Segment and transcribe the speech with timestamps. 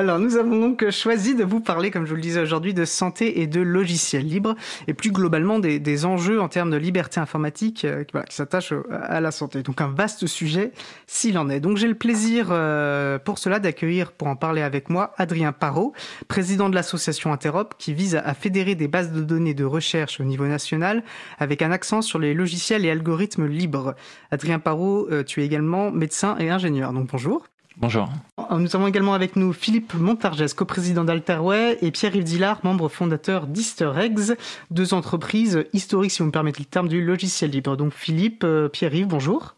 [0.00, 2.86] Alors nous avons donc choisi de vous parler, comme je vous le disais aujourd'hui, de
[2.86, 4.54] santé et de logiciels libres,
[4.88, 9.30] et plus globalement des, enjeux en termes de liberté informatique euh, qui s'attachent à la
[9.30, 9.62] santé.
[9.62, 10.72] Donc un vaste sujet,
[11.06, 11.60] s'il en est.
[11.60, 15.92] Donc j'ai le plaisir euh, pour cela d'accueillir, pour en parler avec moi, Adrien Parot,
[16.28, 20.24] président de l'association Interop, qui vise à, fédérer des bases de données de recherche au
[20.24, 21.02] niveau national,
[21.38, 23.94] avec un accent sur les logiciels et algorithmes libres.
[24.30, 27.44] Adrien Parot, euh, tu es également médecin et ingénieur, donc bonjour.
[27.80, 28.08] Bonjour.
[28.50, 33.92] Nous avons également avec nous Philippe Montargès, coprésident d'Alterway, et Pierre-Yves Dillard, membre fondateur d'Easter
[33.98, 34.36] Eggs,
[34.70, 37.78] deux entreprises historiques, si vous me permettez le terme, du logiciel libre.
[37.78, 39.54] Donc Philippe, euh, Pierre-Yves, bonjour.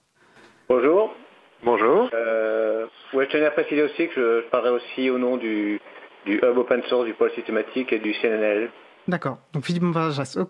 [0.68, 1.12] Bonjour.
[1.64, 2.10] Bonjour.
[2.14, 5.80] Euh, je tenais à préciser aussi que je parlerai aussi au nom du,
[6.24, 8.70] du Hub Open Source, du pôle systématique et du CNNL.
[9.08, 9.38] D'accord.
[9.52, 9.82] Donc Philippe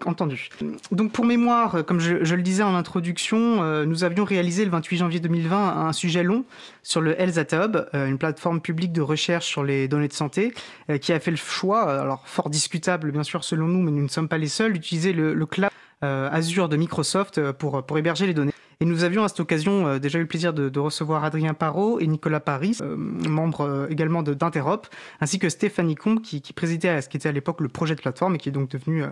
[0.04, 0.50] entendu.
[0.90, 4.98] Donc pour mémoire, comme je, le disais en introduction, euh, nous avions réalisé le 28
[4.98, 6.44] janvier 2020 un sujet long
[6.82, 10.12] sur le Health Data Hub, euh, une plateforme publique de recherche sur les données de
[10.12, 10.52] santé,
[10.90, 14.02] euh, qui a fait le choix, alors fort discutable bien sûr selon nous, mais nous
[14.02, 15.70] ne sommes pas les seuls, d'utiliser le, le cloud
[16.02, 18.52] Azure de Microsoft pour, pour héberger les données.
[18.82, 22.00] Et nous avions à cette occasion euh, déjà eu le plaisir de, recevoir Adrien Parot
[22.00, 24.88] et Nicolas Paris, euh, membres euh, également d'Interop,
[25.20, 28.00] ainsi que Stéphanie Combe, qui, qui présidait ce qui était à l'époque le projet de
[28.00, 29.04] plateforme et qui est donc devenu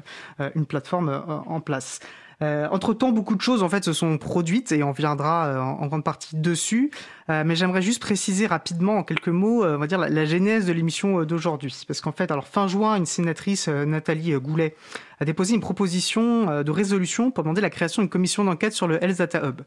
[0.57, 2.01] une plateforme en place.
[2.43, 5.87] Euh, entre-temps, beaucoup de choses en fait se sont produites et on viendra euh, en,
[5.87, 6.91] grande partie dessus.
[7.29, 10.73] Euh, mais j'aimerais juste préciser rapidement en quelques mots, on va dire la, genèse de
[10.73, 14.75] l'émission d'aujourd'hui, parce qu'en fait, alors fin juin, une sénatrice Nathalie Goulet
[15.21, 19.03] a déposé une proposition de résolution pour demander la création d'une commission d'enquête sur le
[19.05, 19.61] Health Data Hub.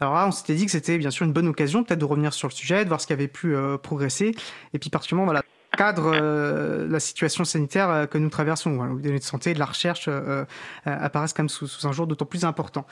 [0.00, 2.32] Alors là, on s'était dit que c'était bien sûr une bonne occasion peut-être de revenir
[2.32, 4.34] sur le sujet, de voir ce qui avait pu progresser,
[4.72, 5.42] et puis particulièrement voilà
[5.76, 9.54] cadre euh, la situation sanitaire euh, que nous traversons, où les données de santé et
[9.54, 10.44] de la recherche euh,
[10.84, 12.86] apparaissent comme sous, sous un jour d'autant plus important.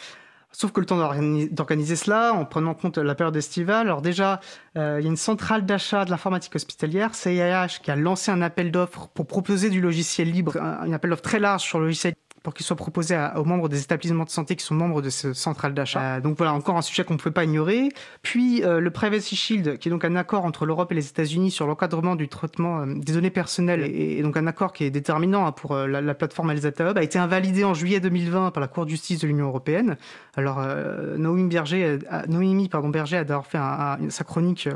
[0.54, 4.38] Sauf que le temps d'organiser cela, en prenant en compte la période estivale, alors déjà,
[4.76, 8.70] il y a une centrale d'achat de l'informatique hospitalière, CIH, qui a lancé un appel
[8.70, 12.12] d'offres pour proposer du logiciel libre, un, appel d'offres très large sur le logiciel
[12.42, 15.32] pour qu'il soit proposé aux membres des établissements de santé qui sont membres de ce
[15.32, 16.16] centrale d'achat.
[16.16, 17.90] Euh, donc voilà, encore un sujet qu'on ne pouvait pas ignorer.
[18.22, 21.50] Puis euh, le Privacy Shield, qui est donc un accord entre l'Europe et les États-Unis
[21.50, 25.46] sur l'encadrement du traitement euh, des données personnelles, et, donc un accord qui est déterminant
[25.46, 28.84] hein, pour la, plateforme Elzata Hub, a été invalidé en juillet 2020 par la Cour
[28.84, 29.96] de justice de l'Union européenne.
[30.36, 30.62] Alors
[31.16, 33.58] Noémie, Berger, Noémie pardon, Berger a d'ailleurs fait
[34.10, 34.68] sa chronique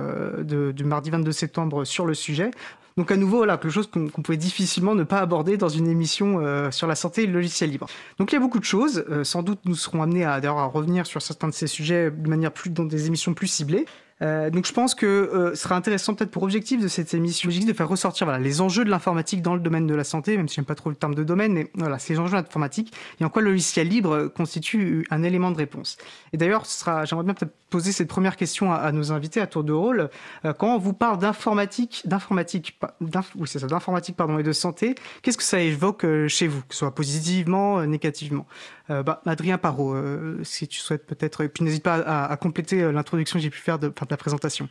[0.43, 2.51] du mardi 22 septembre sur le sujet.
[2.97, 6.41] Donc à nouveau, voilà, quelque chose qu'on pouvait difficilement ne pas aborder dans une émission
[6.41, 7.87] euh, sur la santé et le logiciel libre.
[8.19, 9.05] Donc il y a beaucoup de choses.
[9.11, 12.29] Euh, sans doute, nous serons amenés à, à revenir sur certains de ces sujets de
[12.29, 13.85] manière plus dans des émissions plus ciblées.
[14.23, 17.51] Euh, donc je pense que euh, ce sera intéressant peut-être pour objectif de cette émission
[17.51, 20.49] de faire ressortir voilà, les enjeux de l'informatique dans le domaine de la santé, même
[20.49, 23.29] si j'aime pas trop le terme de domaine, mais voilà, ces enjeux informatiques et en
[23.29, 25.99] quoi le logiciel libre constitue un élément de réponse.
[26.33, 26.65] Et d'ailleurs,
[27.05, 30.09] j'aimerais bien peut-être poser cette première question à, nos invités à tour de rôle.
[30.47, 34.95] Euh, quand on vous parle d'informatique, d'informatique, oui c'est ça, d'informatique pardon et de santé,
[35.21, 38.47] qu'est-ce que ça évoque euh, chez vous, que ce soit positivement, négativement?
[38.89, 39.97] Bah, Adrien Parot,
[40.45, 43.79] si tu souhaites peut-être, et puis n'hésite pas à, compléter l'introduction que j'ai pu faire
[43.79, 44.69] de la présentation.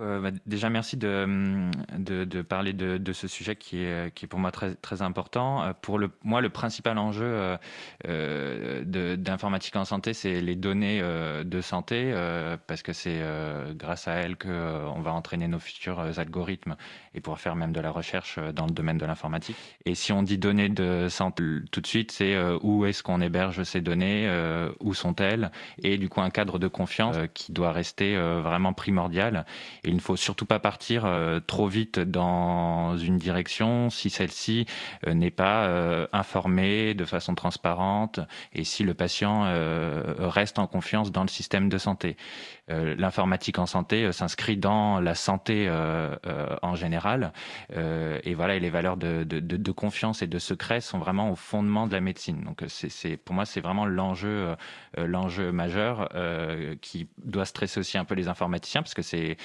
[0.00, 4.24] Euh, bah, déjà, merci de, de, de parler de, de, ce sujet qui est, qui
[4.24, 5.62] est pour moi très, très important.
[5.62, 7.56] Euh, pour le, moi, le principal enjeu euh,
[8.08, 8.82] euh
[9.16, 12.12] d'informatique en santé, c'est les données de santé,
[12.66, 13.22] parce que c'est
[13.74, 16.76] grâce à elles qu'on va entraîner nos futurs algorithmes
[17.14, 19.56] et pouvoir faire même de la recherche dans le domaine de l'informatique.
[19.84, 23.62] Et si on dit données de santé tout de suite, c'est où est-ce qu'on héberge
[23.62, 24.28] ces données,
[24.80, 25.50] où sont-elles,
[25.82, 29.44] et du coup un cadre de confiance qui doit rester vraiment primordial
[29.84, 34.66] il ne faut surtout pas partir euh, trop vite dans une direction si celle-ci
[35.06, 38.20] euh, n'est pas euh, informée de façon transparente
[38.52, 39.44] et si le patient
[40.18, 42.16] reste en confiance dans le système de santé.
[42.68, 45.70] L'informatique en santé s'inscrit dans la santé
[46.62, 47.32] en général
[47.72, 51.36] et voilà et les valeurs de, de, de, confiance et de secret sont vraiment au
[51.36, 52.42] fondement de la médecine.
[52.42, 54.54] Donc c'est pour moi c'est vraiment l'enjeu
[54.96, 56.08] l'enjeu majeur
[56.80, 59.36] qui doit stresser aussi un peu les informaticiens parce que c'est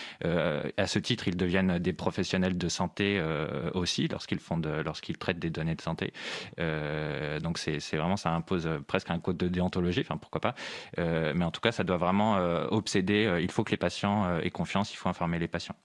[0.78, 5.40] à ce titre, ils deviennent des professionnels de santé euh, aussi lorsqu'ils font lorsqu'ils traitent
[5.40, 6.14] des données de santé.
[6.60, 10.02] Euh, donc c'est vraiment ça impose presque un code de déontologie.
[10.02, 10.56] Enfin pourquoi pas.
[10.98, 12.36] mais en tout cas, ça doit vraiment
[12.72, 13.40] obséder.
[13.42, 14.94] il faut que les patients aient confiance.
[14.94, 15.76] Il faut informer les patients.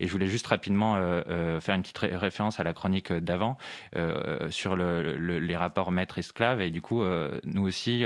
[0.00, 0.94] Et je voulais juste rapidement
[1.60, 3.56] faire une petite référence à la chronique d'avant
[4.50, 6.60] sur le, les rapports maître-esclave.
[6.60, 7.02] Et du coup,
[7.44, 8.04] nous aussi,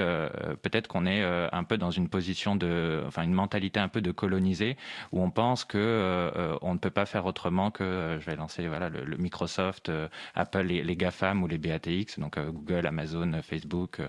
[0.62, 4.10] peut-être qu'on est un peu dans une position de, enfin une mentalité un peu de
[4.10, 4.76] coloniser,
[5.12, 8.66] où on pense que que on ne peut pas faire autrement que je vais lancer
[8.66, 9.90] voilà le, Microsoft,
[10.34, 14.00] Apple, les, les, GAFAM ou les BATX, donc Google, Amazon, Facebook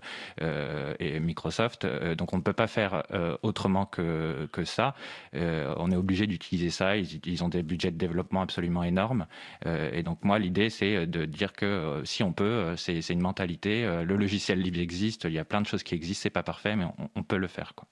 [1.00, 1.86] et Microsoft.
[2.16, 3.04] donc on ne peut pas faire
[3.42, 4.96] autrement que que ça.
[5.34, 6.98] on est obligé d'utiliser ça.
[6.98, 9.28] Ils, ont des budgets de développement absolument énormes.
[9.66, 13.84] et donc moi l'idée c'est de dire que si on peut, c'est une mentalité.
[14.04, 15.26] le logiciel libre existe.
[15.26, 16.24] Il y a plein de choses qui existent.
[16.24, 16.86] C'est pas parfait, mais
[17.16, 17.88] on, peut le faire quoi.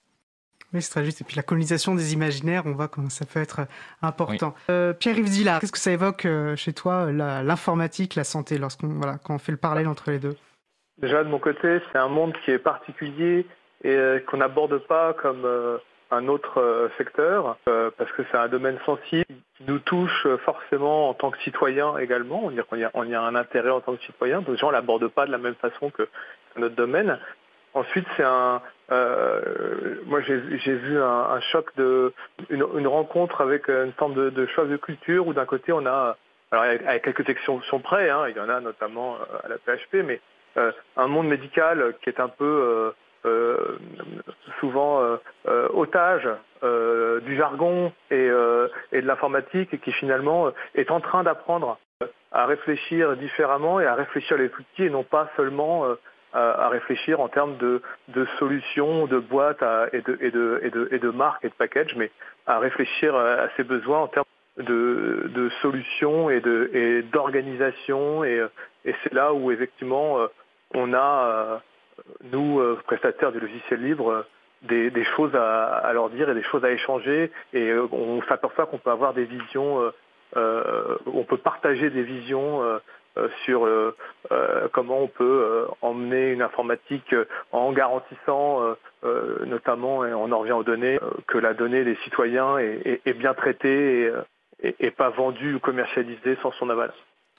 [0.75, 1.22] Oui, c'est très juste.
[1.22, 3.62] Et puis la colonisation des imaginaires, on voit comment ça peut être
[4.01, 4.54] important.
[4.69, 9.18] Euh, Pierre-Yves Dillard, qu'est-ce que ça évoque euh, chez toi, l'informatique, la, santé, lorsqu'on voilà,
[9.24, 10.36] quand on fait le parallèle entre les deux?
[10.98, 13.45] Déjà, de mon côté, c'est un monde qui est particulier
[13.86, 15.48] et euh, qu'on n'aborde pas comme
[16.12, 21.31] un autre secteur, parce que c'est un domaine sensible qui nous touche forcément en tant
[21.31, 22.44] que citoyen également.
[22.44, 24.42] On, y a, on y a un intérêt en tant que citoyen.
[24.42, 26.10] Donc, gens ne l'aborde pas de la même façon que
[26.57, 27.18] notre domaine.
[27.74, 28.62] Ensuite, c'est un.
[28.91, 30.37] Euh, moi, j'ai
[30.75, 32.13] vu un, choc de
[32.49, 36.17] une, rencontre avec une forme de, de de culture où d'un côté on a,
[36.51, 40.05] alors avec quelques exceptions près, hein, il y en a notamment euh, à la PHP,
[40.05, 40.21] mais
[40.57, 42.93] euh, un monde médical qui est un peu
[44.59, 45.17] souvent
[45.73, 46.29] otage
[46.61, 48.27] du jargon et,
[48.91, 51.79] et de l'informatique et qui finalement est en train d'apprendre
[52.31, 55.85] à réfléchir différemment et à réfléchir les outils et non pas seulement
[56.35, 57.81] à, réfléchir en termes de,
[58.37, 62.11] solutions, de boîtes et, de, marques et de packages, mais
[62.45, 64.25] à réfléchir à, ses besoins en termes
[64.57, 66.41] de, solutions et
[67.11, 68.23] d'organisation.
[68.23, 68.45] Et,
[68.85, 70.19] et, c'est là où effectivement
[70.73, 71.61] on a,
[72.31, 74.25] nous, prestataires du logiciel libre,
[74.67, 77.31] des, choses à, leur dire et des choses à échanger.
[77.53, 79.91] Et on s'aperçoit qu'on peut avoir des visions,
[80.37, 82.79] euh, on peut partager des visions euh,
[83.44, 83.95] sur euh,
[84.31, 87.15] euh, comment on peut emmener une informatique
[87.51, 88.75] en garantissant
[89.45, 94.12] notamment, et on en revient aux données, que la donnée des citoyens est, bien traitée
[94.63, 96.91] et, pas vendue ou commercialisée sans son aval.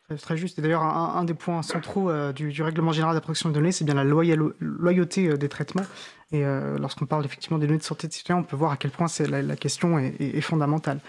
[0.08, 0.61] C'est très juste.
[0.61, 3.94] Et d'ailleurs, un, des points centraux du, règlement général de protection des données, c'est bien
[3.94, 5.87] la loyauté des traitements.
[6.31, 6.44] Et
[6.79, 9.06] lorsqu'on parle effectivement des données de santé des citoyens, on peut voir à quel point
[9.29, 11.00] la, question est fondamentale.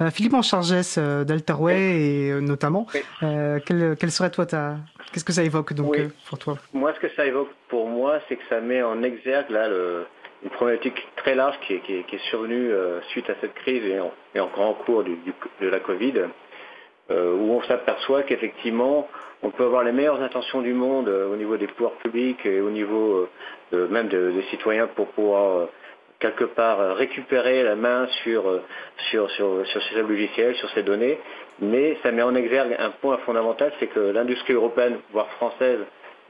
[0.00, 2.86] Euh, Philippe Enchargès euh, d'Alterway et euh, notamment,
[3.20, 4.76] quelle, serait toi ta
[5.12, 5.96] qu'est-ce que ça évoque donc
[6.28, 6.56] pour toi?
[6.72, 9.68] Moi, ce que ça évoque pour moi, c'est que ça met en exergue là
[10.42, 12.70] une problématique très large qui est, survenue
[13.10, 13.82] suite à cette crise
[14.34, 16.22] et, encore en cours de la Covid,
[17.10, 19.08] où on s'aperçoit qu'effectivement,
[19.42, 22.70] on peut avoir les meilleures intentions du monde au niveau des pouvoirs publics et au
[22.70, 23.28] niveau
[23.72, 25.68] même des citoyens pour pouvoir
[26.24, 28.62] quelque part euh, récupérer la main sur, euh,
[29.10, 31.18] sur, sur, sur ces logiciels, sur ces données,
[31.60, 35.80] mais ça met en exergue un point fondamental, c'est que l'industrie européenne, voire française,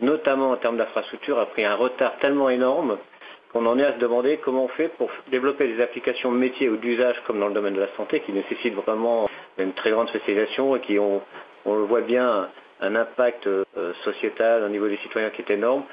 [0.01, 2.99] notamment en termes d'infrastructure, a pris un retard tellement énorme
[3.53, 6.77] qu'on en est à se demander comment on fait pour développer des applications métiers ou
[6.77, 10.75] d'usage comme dans le domaine de la santé qui nécessitent vraiment une très grande spécialisation
[10.75, 11.23] et qui ont,
[11.65, 12.49] on le voit bien,
[12.81, 13.65] un impact euh,
[14.03, 15.85] sociétal au niveau des citoyens qui est énorme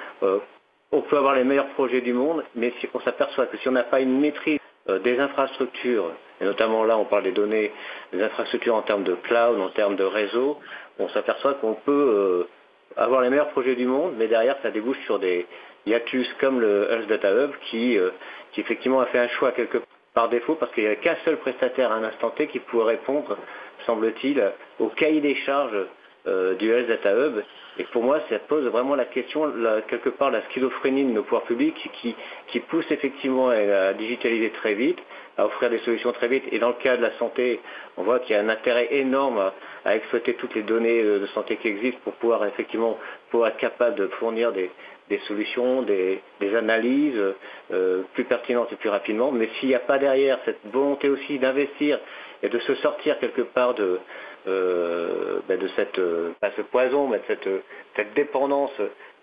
[0.92, 3.84] on peut avoir les meilleurs projets du monde, mais on s'aperçoit que si on n'a
[3.84, 4.60] pas une maîtrise
[4.90, 6.12] euh, des infrastructures,
[6.42, 7.72] et notamment là on parle des données,
[8.12, 10.60] des infrastructures en termes de cloud, en termes de réseau,
[11.00, 12.48] on s'aperçoit qu'on peut euh,
[12.98, 15.46] avoir les meilleurs projets du monde, mais derrière ça débouche sur des
[15.86, 18.10] hiatus comme le Health Data Hub qui, euh,
[18.58, 19.78] effectivement a fait un choix quelque
[20.14, 22.96] par défaut parce qu'il n'y a qu'un seul prestataire à un instant T qui pourrait
[22.96, 23.38] répondre,
[23.86, 24.44] semble-t-il,
[24.80, 25.86] au cahier des charges
[26.60, 27.42] du Health Data Hub
[27.82, 29.52] et pour moi, ça pose vraiment la question,
[29.88, 32.16] quelque part, la schizophrénie de nos pouvoirs publics qui,
[32.50, 35.00] qui pousse effectivement à, digitaliser très vite,
[35.36, 36.44] à offrir des solutions très vite.
[36.52, 37.60] Et dans le cas de la santé,
[37.98, 39.52] on voit qu'il y a un intérêt énorme
[39.84, 43.00] à, exploiter toutes les données de santé qui existent pour pouvoir effectivement
[43.32, 44.70] pour être capable de fournir des,
[45.28, 46.22] solutions, des,
[46.56, 47.20] analyses
[47.72, 49.32] euh, plus pertinentes et plus rapidement.
[49.32, 52.00] Mais s'il n'y a pas derrière cette volonté aussi d'investir
[52.44, 54.00] et de se sortir quelque part de,
[54.48, 57.50] euh, ben de cette, euh, ce poison, mais de cette,
[57.96, 58.72] cette dépendance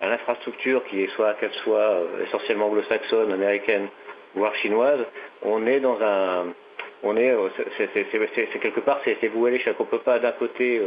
[0.01, 3.89] à l'infrastructure, qui est soit qu'elle soit euh, essentiellement anglo-saxonne, américaine,
[4.37, 5.01] voire chinoise,
[5.43, 6.55] on est dans un,
[7.03, 7.35] on est,
[7.77, 9.75] c'est quelque part, c'est voué à l'échec.
[9.81, 10.83] On ne peut pas d'un côté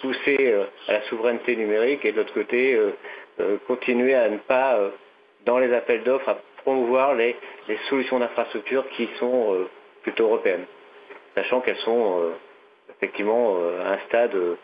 [0.00, 0.54] pousser
[0.88, 2.78] à la souveraineté numérique et de l'autre côté
[3.66, 4.78] continuer à ne pas,
[5.46, 7.36] dans les appels d'offres, à promouvoir les,
[7.68, 9.66] les solutions d'infrastructure qui sont
[10.02, 10.66] plutôt européennes,
[11.34, 12.32] sachant qu'elles sont
[12.98, 14.56] effectivement euh, un stade euh,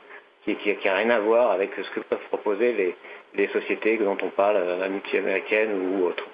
[0.45, 2.95] qui n'a rien à voir avec ce que peuvent proposer
[3.35, 6.25] les, sociétés dont on parle, euh, multi-américaine ou autre.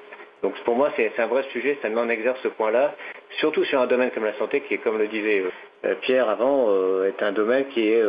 [0.42, 2.94] Donc pour moi, c'est un vrai sujet, ça met en exergue ce point-là,
[3.38, 5.44] surtout sur un domaine comme la santé, qui est, comme le disait
[6.02, 6.72] Pierre avant,
[7.04, 8.02] est un domaine qui est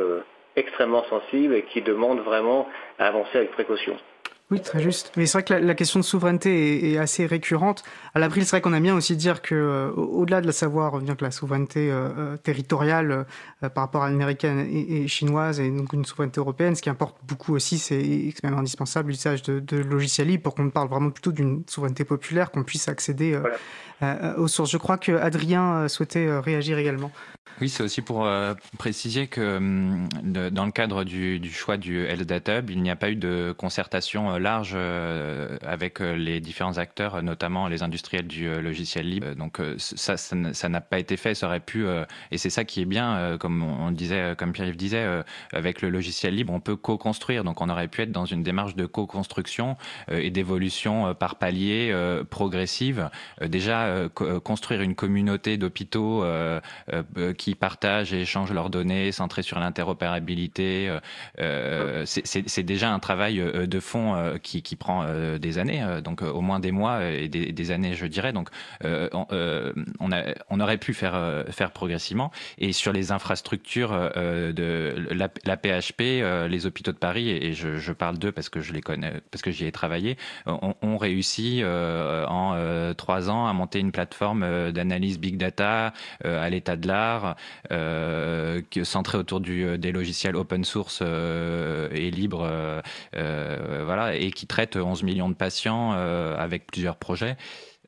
[0.55, 2.69] extrêmement sensible et qui demande vraiment
[2.99, 3.97] à avancer avec précaution.
[4.51, 5.11] Oui, très juste.
[5.15, 7.83] Mais c'est vrai que la, question de souveraineté est, assez récurrente.
[8.15, 10.97] À l'April, c'est vrai qu'on aime bien aussi dire que, euh, au-delà de la savoir,
[11.01, 13.27] bien que la souveraineté euh, euh, territoriale
[13.61, 17.53] par rapport à l'américaine et, chinoise et donc une souveraineté européenne, ce qui importe beaucoup
[17.53, 21.63] aussi, c'est même indispensable l'usage de, de, logiciels libres pour qu'on parle vraiment plutôt d'une
[21.67, 23.39] souveraineté populaire, qu'on puisse accéder
[24.37, 24.71] aux sources.
[24.71, 27.11] Je crois que Adrien souhaitait réagir également.
[27.61, 28.29] Oui, c'est aussi pour
[28.77, 33.09] préciser que hum, dans le cadre du, du choix du Hub, il n'y a pas
[33.09, 38.61] eu de concertation large euh, avec euh, les différents acteurs, notamment les industriels du euh,
[38.61, 39.35] logiciel libre.
[39.35, 41.35] Donc ça, ça n'a pas été fait.
[41.35, 41.85] Ça aurait pu,
[42.31, 46.35] et c'est ça qui est bien, comme on disait, comme Pierre-Yves disait, avec le logiciel
[46.35, 47.43] libre, on peut co-construire.
[47.43, 49.77] Donc on aurait pu être dans une démarche de co-construction
[50.09, 51.93] et d'évolution par palier
[52.29, 53.09] progressive.
[53.41, 53.88] Déjà
[54.43, 56.23] construire une communauté d'hôpitaux
[57.37, 60.91] qui partagent et échangent leurs données, centrées sur l'interopérabilité.
[62.05, 66.41] c'est déjà un travail de fond euh, qui, prend euh, des années, euh, donc au
[66.41, 68.33] moins des mois et des, années, je dirais.
[68.33, 68.49] Donc,
[68.83, 72.31] on, aurait pu faire, faire progressivement.
[72.57, 76.01] Et sur les infrastructures de la, PHP,
[76.49, 79.51] les hôpitaux de Paris, et, je, parle d'eux parce que je les connais, parce que
[79.51, 85.93] j'y ai travaillé, ont, réussi en trois ans à monter une plateforme d'analyse big data
[86.23, 87.35] à l'état de l'art,
[88.83, 92.81] centrée autour du, des logiciels open source et libres,
[93.13, 97.37] voilà, et qui traite 11 millions de patients euh, avec plusieurs projets.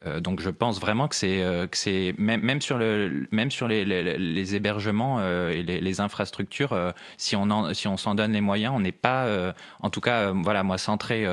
[0.05, 3.51] Euh, donc je pense vraiment que c'est euh, que c'est même, même sur le même
[3.51, 6.75] sur les, les, hébergements et les, infrastructures
[7.17, 10.31] si on en, si on s'en donne les moyens on n'est pas en tout cas
[10.31, 11.25] voilà moi centré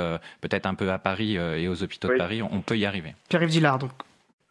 [0.42, 3.14] peut-être un peu à Paris et aux hôpitaux de Paris on, peut y arriver.
[3.30, 3.92] Pierre-Yves Dillard donc.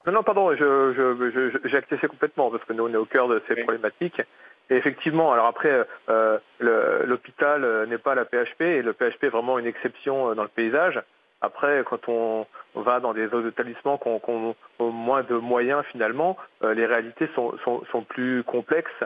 [0.07, 3.41] Non non pardon je, j'ai accessé complètement parce que nous on est au cœur de
[3.47, 4.21] ces problématiques
[4.69, 9.29] et effectivement, alors après, euh, l'hôpital euh, n'est pas la PHP et le PHP est
[9.29, 11.01] vraiment une exception euh, dans le paysage.
[11.39, 16.85] Après, quand on, va dans des autres établissements qui ont, moins de moyens finalement, les
[16.87, 19.03] réalités sont, plus complexes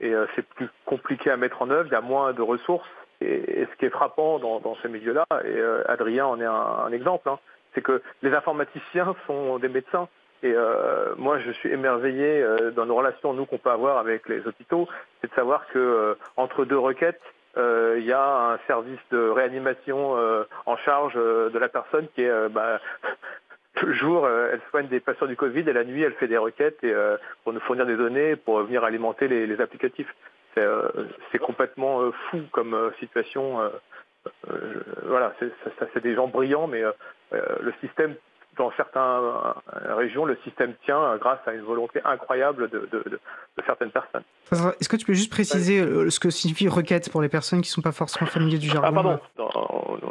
[0.00, 2.88] et c'est plus compliqué à mettre en œuvre, il y a moins de ressources.
[3.20, 7.40] Et, ce qui est frappant dans, ces milieux-là, et Adrien en est un, exemple, hein,
[7.74, 10.08] c'est que les informaticiens sont des médecins.
[10.42, 14.28] Et euh, moi, je suis émerveillé euh, dans nos relations, nous, qu'on peut avoir avec
[14.28, 14.88] les hôpitaux,
[15.20, 17.20] c'est de savoir que euh, entre deux requêtes,
[17.54, 20.16] il y a un service de réanimation
[20.64, 22.80] en charge de la personne qui est bah,
[23.82, 26.80] le jour, elle soigne des patients du Covid et la nuit, elle fait des requêtes
[27.44, 30.14] pour nous fournir des données pour venir alimenter les, les applicatifs.
[30.54, 33.58] C'est complètement fou comme situation.
[35.04, 35.34] Voilà,
[35.94, 36.82] c'est des gens brillants, mais
[37.32, 38.14] le système
[38.56, 43.20] dans certaines euh, régions, le système tient grâce à une volonté incroyable de,
[43.66, 44.22] certaines personnes.
[44.80, 47.70] Est-ce que tu peux juste préciser euh, ce que signifie requête pour les personnes qui
[47.70, 49.20] ne sont pas forcément familiers du jargon Ah pardon,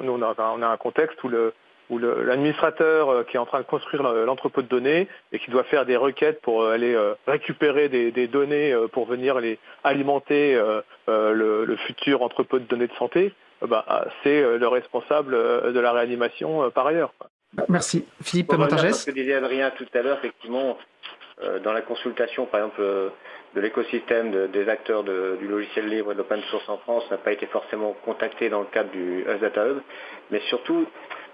[0.01, 1.53] nous on a, un contexte où le,
[1.91, 5.63] où l'administrateur euh, qui est en train de construire l'entrepôt de données et qui doit
[5.65, 10.59] faire des requêtes pour aller récupérer des, données pour venir les alimenter
[11.07, 16.87] le, futur entrepôt de données de santé, bah, c'est le responsable de la réanimation par
[16.87, 17.13] ailleurs.
[17.67, 18.05] Merci.
[18.23, 20.77] Philippe Montargès Ce que disait Adrien tout à l'heure, effectivement,
[21.43, 23.09] euh, dans la consultation, par exemple, euh,
[23.55, 27.33] de l'écosystème des acteurs du logiciel libre et de l'open source en France n'a pas
[27.33, 29.79] été forcément contacté dans le cadre du Data Hub,
[30.29, 30.87] mais surtout,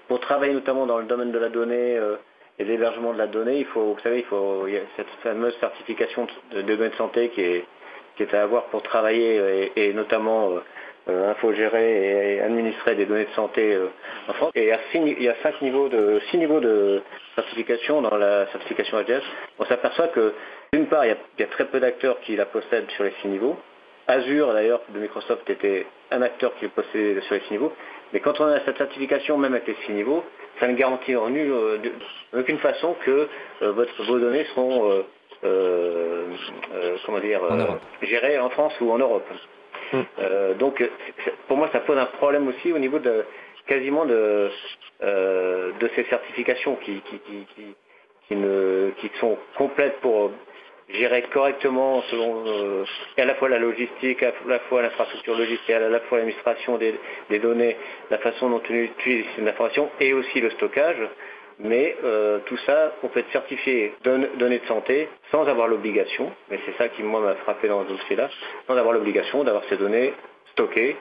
[0.07, 2.15] pour travailler notamment dans le domaine de la donnée euh,
[2.59, 5.09] et l'hébergement de la donnée, il faut, vous savez, il faut il y a cette
[5.21, 10.49] fameuse certification de, données de santé qui est, à avoir pour travailler et, notamment
[11.07, 13.87] euh, infogérer et administrer des données de santé euh,
[14.27, 14.51] en France.
[14.55, 14.63] Et
[14.95, 17.01] il y a, cinq niveaux de, six niveaux de
[17.35, 19.21] certification dans la certification AGS.
[19.59, 20.33] On s'aperçoit que
[20.73, 23.55] d'une part, il y, a, très peu d'acteurs qui la possèdent sur les six niveaux.
[24.07, 27.73] Azure, d'ailleurs, de Microsoft était un acteur qui le possédait sur les six niveaux.
[28.13, 30.23] Mais quand on a cette certification, même avec les six niveaux,
[30.59, 31.77] ça ne garantit en nul, euh,
[32.35, 33.27] aucune façon que
[33.61, 35.03] votre, vos données seront
[37.05, 37.41] comment dire,
[38.01, 39.27] gérées en France ou en Europe.
[39.93, 40.01] Mm.
[40.19, 40.83] Euh, donc,
[41.47, 43.25] pour moi, ça pose un problème aussi au niveau de
[43.67, 44.49] quasiment de,
[45.03, 47.75] euh, de ces certifications qui, qui, qui,
[48.27, 50.31] qui, ne, qui sont complètes pour
[50.89, 52.85] gérer correctement selon euh,
[53.17, 57.39] à la fois la logistique, à la fois l'infrastructure logicielle, à la fois l'administration des,
[57.39, 57.75] données,
[58.09, 60.97] la façon dont on utilise ces informations et aussi le stockage
[61.59, 66.59] mais euh, tout ça, on peut être certifié données de santé sans avoir l'obligation, mais
[66.65, 68.29] c'est ça qui moi m'a frappé dans ce dossier-là,
[68.67, 70.13] sans avoir l'obligation d'avoir ces données
[70.51, 70.95] stockées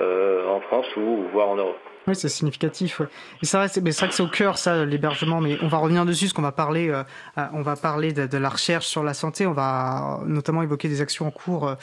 [0.00, 1.78] euh, en France ou voire en Europe.
[2.08, 3.00] Oui, c'est significatif.
[3.42, 5.40] Et c'est vrai, c'est vrai que c'est au cœur, ça, l'hébergement.
[5.40, 7.04] Mais on va revenir dessus, parce qu'on va parler, euh,
[7.38, 9.46] euh, on va parler de, la recherche sur la santé.
[9.46, 11.74] On va notamment évoquer des actions en cours euh,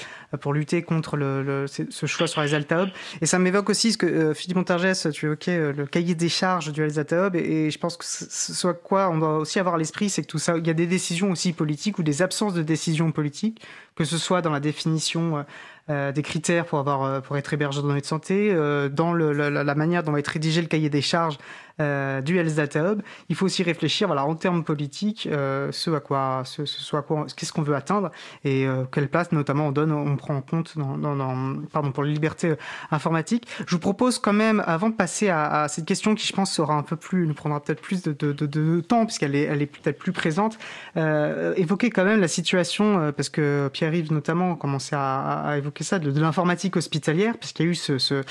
[0.42, 2.90] pour lutter contre le, ce choix sur les Alta Hub.
[3.22, 6.84] Et ça m'évoque aussi ce que Philippe Montargès, tu évoquais le cahier des charges du
[6.84, 7.36] Alta Hub.
[7.36, 10.28] Et, je pense que ce soit quoi on doit aussi avoir à l'esprit, c'est que
[10.28, 13.62] tout ça, il y a des décisions aussi politiques ou des absences de décisions politiques,
[13.96, 15.46] que ce soit dans la définition
[15.90, 19.34] euh, des critères pour, avoir, euh, pour être de données de santé, euh, dans le,
[19.34, 21.38] la, la, manière dont va être rédigé le cahier des charges
[21.80, 25.92] euh, du Health Data Hub, il faut aussi réfléchir, voilà, en termes politiques, euh, ce
[25.92, 28.12] à quoi, ce, ce à quoi, qu'est-ce qu'on veut atteindre
[28.44, 31.92] et euh, quelle place, notamment, on donne, on prend en compte dans, dans, dans, pardon,
[31.92, 32.56] pour les libertés
[32.92, 33.48] informatiques.
[33.66, 36.52] Je vous propose quand même, avant de passer à, à, cette question qui, je pense,
[36.52, 39.62] sera un peu plus, nous prendra peut-être plus de, de, de, temps puisqu'elle est, elle
[39.62, 40.58] est peut-être plus présente,
[40.98, 45.84] euh, évoquer quand même la situation, euh, parce que Pierre-Yves notamment commençait à, à, évoquer
[45.84, 48.24] ça, de, de l'informatique hospitalière, puisqu'il y a eu ce, ce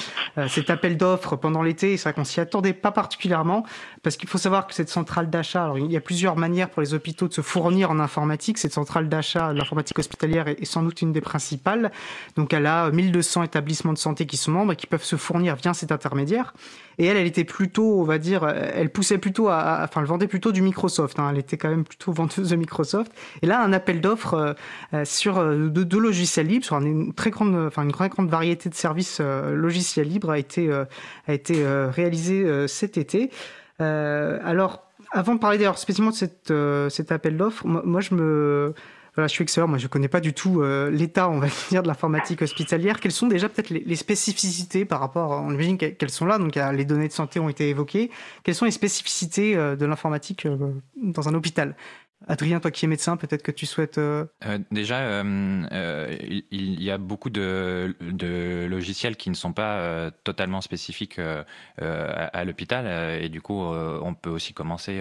[0.48, 3.37] cet appel d'offres pendant l'été, c'est vrai qu'on s'y attendait pas particulièrement
[4.02, 6.94] parce qu'il faut savoir que cette centrale d'achat, il y a plusieurs manières pour les
[6.94, 8.58] hôpitaux de se fournir en informatique.
[8.58, 11.92] Cette centrale d'achat, l'informatique hospitalière est, sans doute une des principales.
[12.36, 15.56] Donc elle a 1200 établissements de santé qui sont membres et qui peuvent se fournir
[15.56, 16.54] via cet intermédiaire.
[17.00, 20.26] Et elle, elle était plutôt, on va dire, elle poussait plutôt à, enfin, elle vendait
[20.26, 21.18] plutôt du Microsoft.
[21.20, 21.28] Hein.
[21.30, 23.12] Elle était quand même plutôt vendeuse de Microsoft.
[23.42, 24.56] Et là, un appel d'offres
[24.94, 28.74] euh, sur euh, de, logiciels libres, sur une très grande, enfin une grande variété de
[28.74, 30.70] services euh, logiciels libres a été
[31.28, 33.27] a été réalisé cet été.
[33.78, 36.52] Alors, avant de parler d'ailleurs spécifiquement de cette,
[36.90, 38.74] cet appel d'offres, moi, je me
[39.18, 41.48] voilà, je suis expert, moi je ne connais pas du tout euh, l'état, on va
[41.70, 43.00] dire, de l'informatique hospitalière.
[43.00, 46.84] Quelles sont déjà peut-être les, spécificités par rapport, on imagine qu'elles sont là, donc les
[46.84, 48.12] données de santé ont été évoquées.
[48.44, 50.56] Quelles sont les spécificités euh, de l'informatique euh,
[51.02, 51.74] dans un hôpital?
[52.26, 53.98] Adrien, toi qui es médecin, peut-être que tu souhaites...
[53.98, 54.26] Euh...
[54.44, 56.16] Euh, déjà, euh,
[56.50, 57.94] il y a beaucoup de,
[58.68, 61.20] logiciels qui ne sont pas totalement spécifiques
[61.78, 65.00] à, l'hôpital et du coup, on peut aussi commencer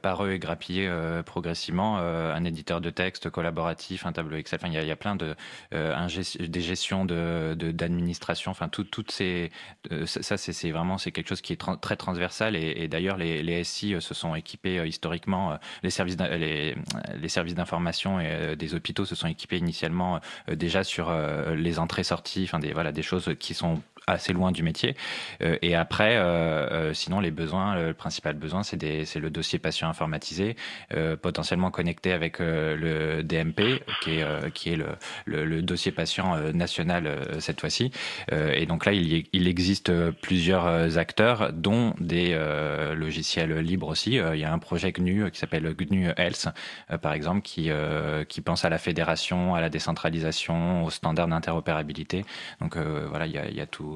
[0.00, 0.90] par eux et grappiller
[1.26, 4.58] progressivement un éditeur de texte collaboratif, un tableau Excel.
[4.62, 5.34] Enfin, il y a, plein de
[5.70, 8.52] des gestions d'administration.
[8.52, 9.50] De, enfin, tout, toutes ces
[10.06, 13.94] ça, c'est vraiment quelque chose qui est très transversal et, et d'ailleurs les, les SI
[14.00, 16.74] se sont équipés historiquement les services les,
[17.28, 21.78] services d'information et euh, des hôpitaux se sont équipés initialement euh, déjà sur euh, les
[21.78, 24.96] entrées-sorties, enfin des voilà des choses qui sont assez loin du métier.
[25.42, 29.88] Euh, et après, euh, euh, sinon, les besoins, le principal besoin, c'est le dossier patient
[29.88, 30.56] informatisé,
[31.20, 37.60] potentiellement connecté avec le DMP, qui est, qui est le, le, dossier patient national cette
[37.60, 37.90] fois-ci.
[38.30, 39.92] et donc là, il, il existe
[40.22, 42.38] plusieurs acteurs, dont des
[42.94, 44.14] logiciels libres aussi.
[44.14, 46.48] il y a un projet GNU qui s'appelle GNU Health,
[47.00, 47.70] par exemple, qui,
[48.28, 52.24] qui pense à la fédération, à la décentralisation, aux standards d'interopérabilité.
[52.60, 53.91] Donc voilà, il y a tout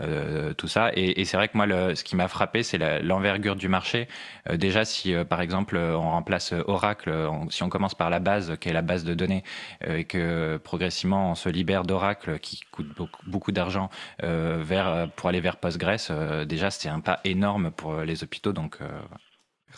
[0.00, 0.90] euh, tout ça.
[0.94, 4.08] Et, et c'est vrai que moi, le, ce qui m'a frappé, c'est l'envergure du marché.
[4.48, 8.20] Euh, déjà, si euh, par exemple on remplace Oracle, on, si on commence par la
[8.20, 9.42] base, qui est la base de données,
[9.86, 15.40] et que progressivement on se libère d'Oracle, qui coûte beaucoup, beaucoup d'argent, vers pour aller
[15.40, 18.52] vers Postgres, déjà c'est un pas énorme pour les hôpitaux.
[18.52, 18.78] Donc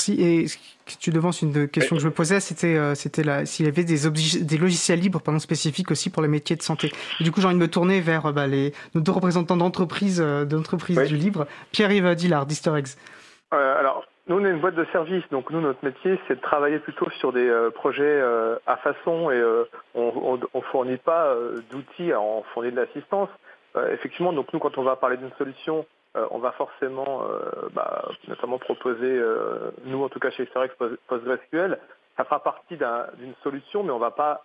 [0.00, 0.22] Merci.
[0.22, 0.46] Et
[0.98, 4.08] tu devances une question que je me posais, c'était euh, c'était s'il y avait des,
[4.08, 6.90] des logiciels libres pendant spécifiques aussi pour les métiers de santé.
[7.20, 9.58] Et du coup, j'ai envie de me tourner vers euh, bah, les, nos deux représentants
[9.58, 11.06] d'entreprise euh, oui.
[11.06, 12.46] du libre, Pierre-Yves Dillard.
[13.52, 16.40] Euh, alors, nous, on est une boîte de service, donc nous, notre métier, c'est de
[16.40, 18.22] travailler plutôt sur des projets
[18.66, 19.42] à façon et
[19.94, 21.34] on ne fournit pas
[21.70, 23.28] d'outils, on fournit de l'assistance.
[23.92, 25.84] effectivement, donc nous, quand on va parler d'une solution,
[26.14, 30.75] on va forcément, euh, bah, notamment proposer, euh, nous en tout cas chez Sterex
[31.07, 31.79] PostgreSQL,
[32.16, 34.44] ça fera partie d'une un, solution, mais on ne va pas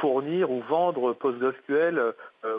[0.00, 2.14] fournir ou vendre PostgreSQL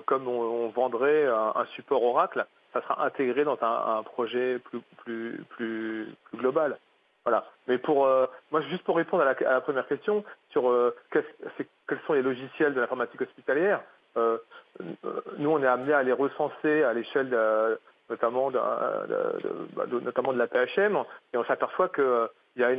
[0.06, 2.46] comme on, vendrait un, support Oracle.
[2.74, 4.60] Ça sera intégré dans un, projet
[5.06, 6.78] plus, global.
[7.24, 7.46] Voilà.
[7.68, 8.08] Mais pour
[8.52, 13.22] moi, juste pour répondre à la, première question sur quels sont les logiciels de l'informatique
[13.22, 13.82] hospitalière, euh,
[14.16, 20.98] nous, on est amené à les recenser à l'échelle de, notamment de, la PHM,
[21.34, 22.72] et on s'aperçoit qu'il euh, y a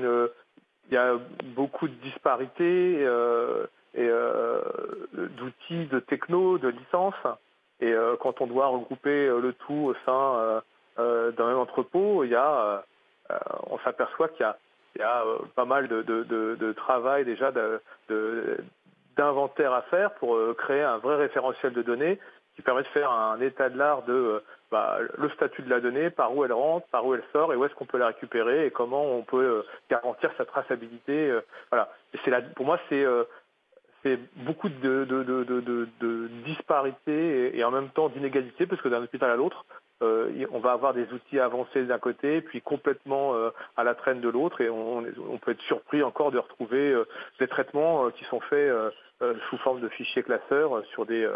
[0.91, 1.19] y a
[1.57, 4.61] beaucoup de disparités euh, et euh,
[5.13, 7.15] d'outils, de techno, de licences.
[7.81, 10.63] Et euh, quand on doit regrouper le tout au sein
[10.99, 12.85] euh, d'un même entrepôt, y a,
[13.69, 14.47] on s'aperçoit qu'il
[14.99, 15.25] y a,
[15.57, 17.51] pas mal de, de, travail déjà
[19.17, 22.19] d'inventaire à faire pour euh, créer un vrai référentiel de données
[22.55, 25.81] qui permet de faire un état de l'art de euh, bah, le statut de la
[25.81, 28.09] donnée, par où elle rentre, par où elle sort et où est-ce qu'on peut la
[28.09, 31.33] récupérer et comment on peut euh, garantir sa traçabilité.
[31.71, 31.91] voilà.
[32.55, 33.07] Pour moi c'est
[34.37, 35.89] beaucoup de
[36.45, 39.65] disparités et, et, en même temps d'inégalités parce que d'un hôpital à l'autre,
[40.01, 43.35] on va avoir des outils avancés d'un côté, puis complètement
[43.77, 45.03] à la traîne de l'autre, et on,
[45.41, 46.95] peut être surpris encore de retrouver
[47.39, 48.73] des traitements qui sont faits
[49.49, 51.27] sous forme de fichiers classeurs sur des,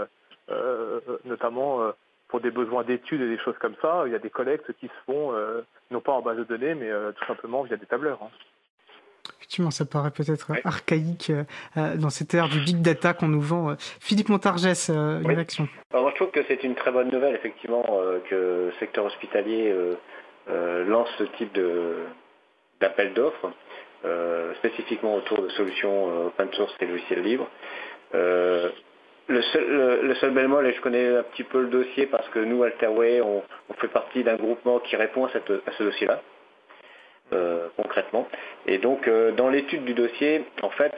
[1.25, 1.92] notamment
[2.29, 4.03] pour des besoins d'études et des choses comme ça.
[4.07, 5.33] Il y a des collectes qui se font
[5.90, 8.20] non pas en base de données, mais tout simplement via des tableurs.
[8.23, 8.31] Hein.
[9.50, 11.42] Effectivement, ça paraît peut-être archaïque euh,
[11.76, 13.74] euh, dans cette ère du big data qu'on nous vend.
[14.00, 18.20] Philippe Montargès, une réaction Moi, je trouve que c'est une très bonne nouvelle, effectivement, euh,
[18.30, 19.74] que le secteur hospitalier
[20.87, 21.59] lance ce type
[22.80, 23.50] d'appel d'offres,
[24.59, 27.48] spécifiquement autour de solutions open source et logiciels libres.
[28.12, 32.38] Le seul, le, seul, bémol, et je connais un petit peu le dossier parce que
[32.40, 33.42] nous, Alterway, on,
[33.80, 36.20] fait partie d'un groupement qui répond à ce dossier-là.
[37.32, 38.26] Euh, concrètement.
[38.66, 40.92] Et donc euh, dans l'étude du dossier, en fait,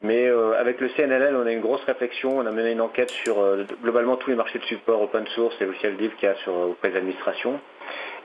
[0.00, 3.10] mais euh, avec le CNLL, on a une grosse réflexion, on a mené une enquête
[3.10, 3.36] sur
[3.82, 6.54] globalement tous les marchés de support open source et logiciel libre qu'il y a sur,
[6.54, 7.60] auprès des administrations.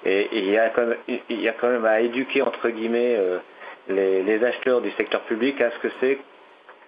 [0.05, 3.19] Et, il, y a quand même, à éduquer entre guillemets
[3.89, 6.19] les, acheteurs du secteur public à ce que c'est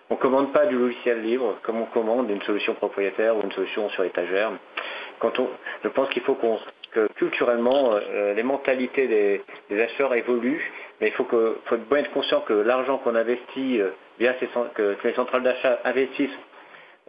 [0.09, 3.89] on commande pas du logiciel libre comme on commande une solution propriétaire ou une solution
[3.89, 4.51] sur étagère.
[5.21, 6.59] Je pense qu'il faut qu'on
[7.15, 9.07] culturellement, euh, les mentalités
[9.69, 13.81] des, acheteurs évoluent, mais il faut, que, faut bien être conscient que l'argent qu'on investit,
[13.81, 16.29] euh, via ces, que, les centrales d'achat investissent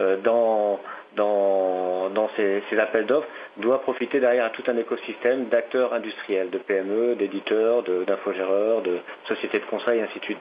[0.01, 0.81] euh, dans,
[1.17, 7.15] dans, ces, appels d'offres, doit profiter derrière à tout un écosystème d'acteurs industriels, de PME,
[7.15, 10.39] d'éditeurs, d'infogéreurs, de, sociétés de conseil, et ainsi de suite.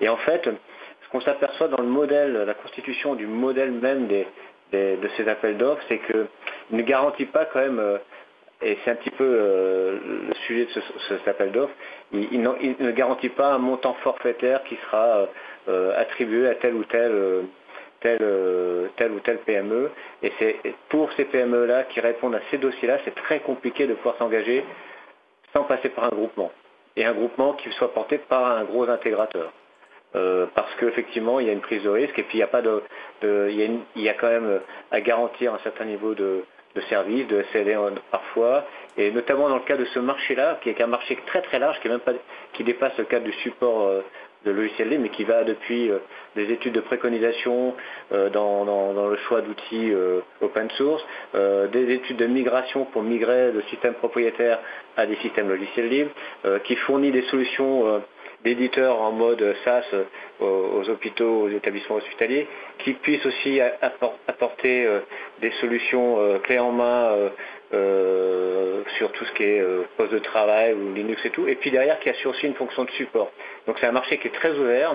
[0.00, 5.08] Et en fait, ce qu'on s'aperçoit dans le modèle, la constitution du modèle même de
[5.16, 6.26] ces appels d'offres, c'est qu'il
[6.70, 7.98] ne garantit pas quand même
[8.62, 9.98] et c'est un petit peu euh,
[10.28, 10.70] le sujet de
[11.08, 11.74] cet appel d'offres,
[12.12, 15.26] il, ne garantit pas un montant forfaitaire qui sera euh,
[15.68, 17.12] euh, attribué à tel ou tel,
[18.02, 19.90] ou PME.
[20.22, 20.56] Et c'est
[20.88, 24.64] pour ces PME-là qui répondent à ces dossiers-là, c'est très compliqué de pouvoir s'engager
[25.52, 26.52] sans passer par un groupement.
[26.96, 29.52] Et un groupement qui soit porté par un gros intégrateur.
[30.54, 34.28] parce qu'effectivement, il y a une prise de risque et puis il, y a quand
[34.28, 36.44] même à garantir un certain niveau de,
[36.74, 37.78] de services, de SLA
[38.10, 38.64] parfois,
[38.96, 41.80] et notamment dans le cas de ce marché-là, qui est un marché très très large,
[41.80, 42.12] qui, même pas,
[42.54, 44.02] qui dépasse le cadre du support euh,
[44.44, 45.98] de logiciel libre, mais qui va depuis euh,
[46.34, 47.74] des études de préconisation
[48.12, 48.64] euh, dans,
[49.08, 49.92] le choix d'outils
[50.40, 51.04] open source,
[51.34, 54.58] des études de migration pour migrer de systèmes propriétaires
[54.96, 56.10] à des systèmes logiciels libres,
[56.64, 58.02] qui fournit des solutions
[58.44, 59.84] d'éditeurs en mode SaaS
[60.40, 65.00] aux, hôpitaux, aux établissements hospitaliers, qui puissent aussi apporter euh,
[65.40, 67.30] des solutions euh, clés en main
[67.72, 69.64] euh, sur tout ce qui est
[69.96, 72.84] poste de travail ou Linux et tout, et puis derrière qui assure aussi une fonction
[72.84, 73.30] de support.
[73.66, 74.94] Donc c'est un marché qui est très ouvert,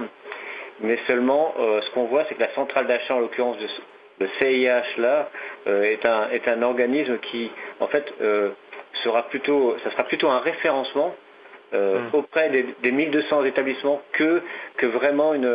[0.81, 3.57] mais seulement ce qu'on voit c'est que la centrale d'achat en l'occurrence
[4.19, 5.29] le CIH là
[5.65, 8.13] est, un, est un organisme qui en fait
[9.03, 11.15] sera plutôt ça sera plutôt un référencement
[11.73, 12.15] euh, hmm.
[12.15, 14.41] auprès des, 1200 établissements que,
[14.77, 15.45] que vraiment une,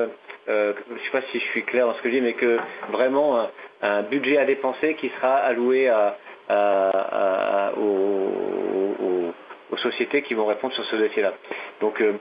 [0.48, 2.35] euh, je ne sais pas si je suis clair dans ce que je dis, mais
[2.35, 2.59] que
[2.90, 3.48] vraiment
[3.81, 6.16] un, budget à dépenser qui sera alloué à,
[7.79, 9.33] aux,
[9.79, 11.33] sociétés qui vont répondre sur ce dossier-là.
[11.81, 12.12] Donc euh,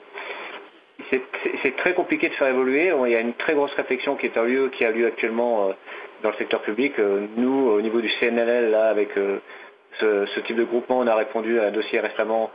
[1.12, 2.91] c'est très compliqué de faire évoluer.
[3.06, 5.71] Il y a une très grosse réflexion qui, est en lieu, qui a lieu actuellement
[6.23, 6.93] dans le secteur public.
[6.97, 9.10] Nous, au niveau du CNLL, là, avec
[9.99, 12.51] ce, type de groupement, on a répondu à un dossier récemment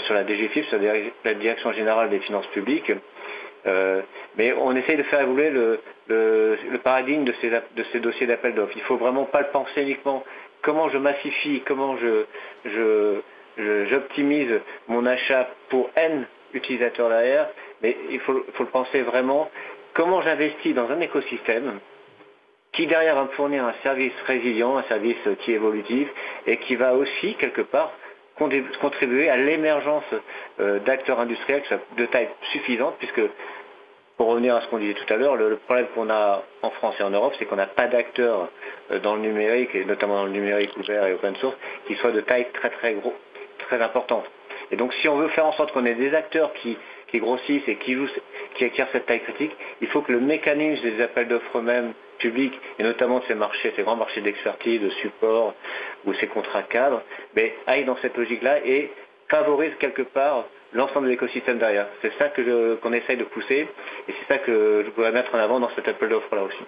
[0.00, 0.78] sur la DGFIP, sur
[1.24, 2.92] la Direction Générale des Finances Publiques.
[3.66, 4.02] Euh,
[4.36, 5.80] mais on essaye de faire évoluer le,
[6.82, 8.72] paradigme de ces, dossiers d'appel d'offres.
[8.76, 10.24] Il ne faut vraiment pas le penser uniquement
[10.62, 11.96] comment je massifie, comment
[13.56, 17.48] j'optimise mon achat pour N utilisateurs derrière,
[17.82, 19.50] mais il faut, faut le penser vraiment
[19.92, 21.80] comment j'investis dans un écosystème
[22.72, 26.08] qui derrière va me fournir un service résilient, un service qui est évolutif
[26.46, 27.92] et qui va aussi quelque part
[28.80, 30.04] contribuer à l'émergence
[30.60, 31.62] euh, d'acteurs industriels
[31.96, 33.22] de taille suffisante, puisque
[34.16, 36.96] pour revenir à ce qu'on disait tout à l'heure, le, problème qu'on a en France
[36.98, 38.48] et en Europe, c'est qu'on n'a pas d'acteurs
[38.90, 42.12] euh, dans le numérique, et notamment dans le numérique ouvert et open source, qui soient
[42.12, 43.14] de taille très très gros,
[43.60, 44.24] très importante.
[44.70, 46.76] Et donc si on veut faire en sorte qu'on ait des acteurs qui,
[47.16, 47.96] grossissent et qui,
[48.56, 52.58] qui acquièrent cette taille critique, il faut que le mécanisme des appels d'offres eux-mêmes publics,
[52.78, 55.54] et notamment de ces marchés, ces grands marchés d'expertise, de support
[56.04, 57.02] ou ces contrats cadres,
[57.34, 58.90] mais aillent dans cette logique-là et
[59.28, 60.44] favorisent quelque part
[60.74, 61.86] l'ensemble de l'écosystème derrière.
[62.02, 63.68] C'est ça qu'on essaye de pousser
[64.08, 66.58] et c'est ça que je voudrais mettre en avant dans cet appel d'offres là aussi.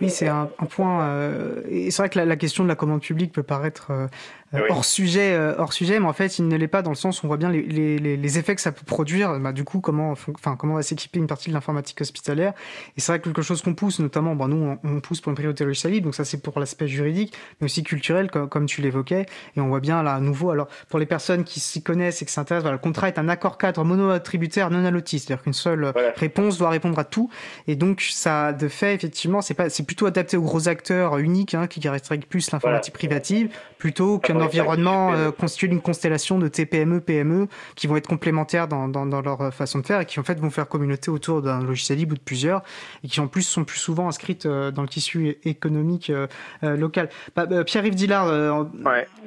[0.00, 1.08] Oui, c'est un, point.
[1.08, 4.06] Euh, et c'est vrai que la, question de la commande publique peut paraître euh,
[4.54, 6.96] euh, hors sujet, euh, hors sujet, mais en fait, il ne l'est pas dans le
[6.96, 9.38] sens où on voit bien les, les, les effets que ça peut produire.
[9.40, 12.52] Bah, du coup, comment, enfin, comment va s'équiper une partie de l'informatique hospitalière
[12.96, 15.36] Et c'est vrai que quelque chose qu'on pousse, notamment, bon, nous, on, pousse pour une
[15.36, 19.26] priorité logicielle donc ça, c'est pour l'aspect juridique, mais aussi culturel, comme, comme tu l'évoquais.
[19.56, 22.26] Et on voit bien là, à nouveau, alors pour les personnes qui s'y connaissent et
[22.26, 25.92] qui s'intéressent, voilà, le contrat est un accord cadre mono-attributaire non allotis, c'est-à-dire qu'une seule
[26.16, 27.30] réponse doit répondre à tout.
[27.66, 31.54] Et donc, ça, de fait, effectivement, c'est pas, c'est plutôt adapté aux gros acteurs uniques
[31.54, 37.00] hein, qui caractérisent plus l'informatique privative, plutôt qu'un environnement euh, constitué d'une constellation de TPME,
[37.00, 40.22] PME qui vont être complémentaires dans, dans, dans, leur façon de faire et qui en
[40.22, 42.62] fait vont faire communauté autour d'un logiciel libre ou de plusieurs
[43.04, 46.26] et qui en plus sont plus souvent inscrites euh, dans le tissu économique euh,
[46.62, 47.08] local.
[47.34, 48.66] Bah, Pierre-Yves Dillard,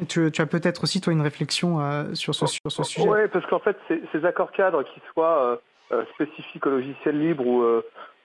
[0.08, 1.80] tu, tu, as peut-être aussi toi une réflexion
[2.13, 3.08] sur ce, sur ce sujet.
[3.08, 5.62] Oui, parce qu'en fait ces, accords cadres qui soient
[6.13, 7.63] spécifiques au logiciel libre ou,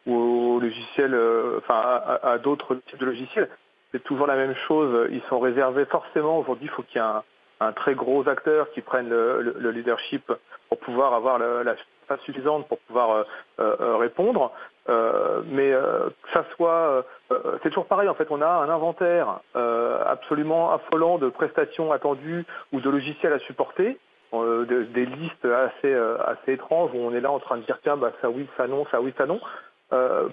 [0.07, 1.16] ou au logiciel,
[1.59, 3.49] enfin à, à d'autres types de logiciels,
[3.95, 5.09] c'est toujours la même chose.
[5.13, 6.39] Ils sont réservés forcément.
[6.39, 7.09] Aujourd'hui, il faut qu'il y ait
[7.61, 10.33] un, très gros acteur qui prenne le, leadership
[10.69, 11.77] pour pouvoir avoir la
[12.09, 13.25] face suffisante pour pouvoir euh,
[13.61, 14.51] euh, répondre.
[14.89, 17.07] Euh, mais que ça soit,
[17.63, 18.09] c'est toujours pareil.
[18.09, 23.39] En fait, on a un inventaire absolument affolant de prestations attendues ou de logiciels à
[23.39, 23.97] supporter.
[24.33, 28.11] des listes assez assez étranges où on est là en train de dire tiens bah
[28.21, 29.41] ça oui ça non ça oui ça non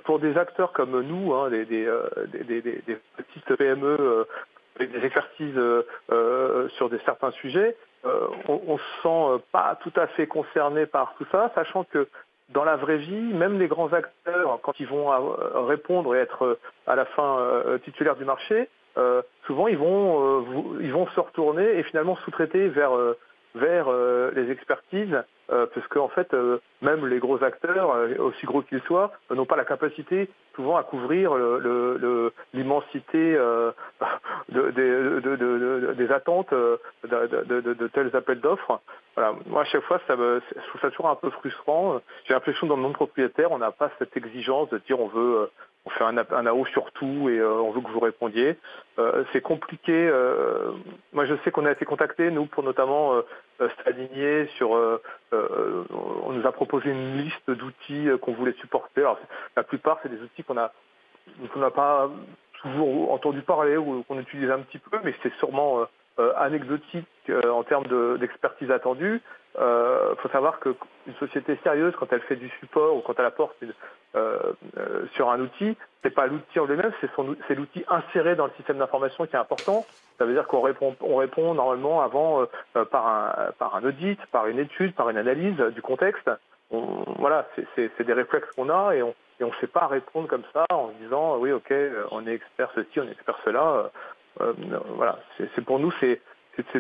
[0.06, 4.24] pour des acteurs comme nous, hein, euh, des, petites PME euh,
[4.76, 5.60] avec des expertises
[6.76, 11.52] sur certains sujets, on, on se sent pas tout à fait concerné par tout ça,
[11.54, 12.08] sachant que
[12.50, 15.10] dans la vraie vie, même les grands acteurs, quand ils vont
[15.68, 18.70] répondre et être à la fin titulaires du marché,
[19.46, 22.94] souvent ils vont, ils vont se retourner et finalement sous-traiter vers
[23.56, 28.62] vers euh, les expertises, euh, parce qu'en fait, euh, même les gros acteurs, aussi gros
[28.62, 31.34] qu'ils soient, n'ont pas la capacité souvent à couvrir
[32.54, 33.38] l'immensité
[34.50, 38.82] des attentes de, tels appels d'offres.
[39.16, 39.34] Voilà.
[39.48, 42.02] Moi, à chaque fois, ça me, je trouve ça toujours un peu frustrant.
[42.26, 45.08] J'ai l'impression que dans le monde propriétaire, on n'a pas cette exigence de dire on
[45.08, 45.50] veut
[45.86, 48.58] on fait un, un AO sur tout et euh, on veut que vous répondiez.
[49.00, 49.94] Euh, c'est compliqué.
[49.94, 50.72] Euh,
[51.14, 53.22] moi, je sais qu'on a été contacté, nous, pour notamment
[53.84, 54.72] s'aligner sur.
[55.32, 59.08] on nous a proposé une liste d'outils qu'on voulait supporter.
[59.56, 60.72] La plupart, c'est des outils qu'on a
[61.54, 62.10] qu'on n'a pas
[62.62, 65.86] toujours entendu parler ou qu'on utilise un petit peu, mais c'est sûrement
[66.38, 69.22] anecdotique en termes d'expertise attendue.
[69.56, 70.76] Il euh, faut savoir qu'une
[71.20, 73.58] société sérieuse, quand elle fait du support ou quand elle apporte
[74.16, 78.54] euh, euh, sur un outil, c'est pas l'outil en lui-même, c'est l'outil inséré dans le
[78.56, 79.86] système d'information qui est important.
[80.18, 82.46] Ça veut dire qu'on répond, on répond normalement avant
[82.92, 86.30] par, un, audit, par une étude, par une analyse du contexte.
[86.70, 90.92] voilà, c'est des réflexes qu'on a et on ne sait pas répondre comme ça en
[91.02, 91.74] disant oui ok
[92.12, 93.92] on est expert ceci, on est expert cela.
[94.96, 95.92] Voilà, c'est pour nous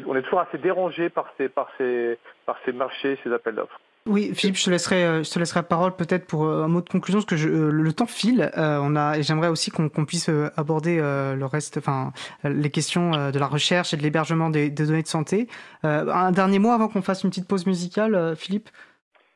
[0.05, 3.79] on est toujours assez dérangé par ces, marchés, ces appels d'offres.
[4.07, 5.23] Oui, Philippe, je te laisserai, euh,
[5.55, 8.51] la parole peut-être pour euh, un mot de conclusion, parce que euh, le temps file.
[8.55, 12.11] et j'aimerais aussi qu'on puisse aborder le reste, enfin,
[12.43, 15.47] les questions de la recherche et de l'hébergement des, données de santé.
[15.83, 18.69] un dernier mot avant qu'on fasse une petite pause musicale, Philippe?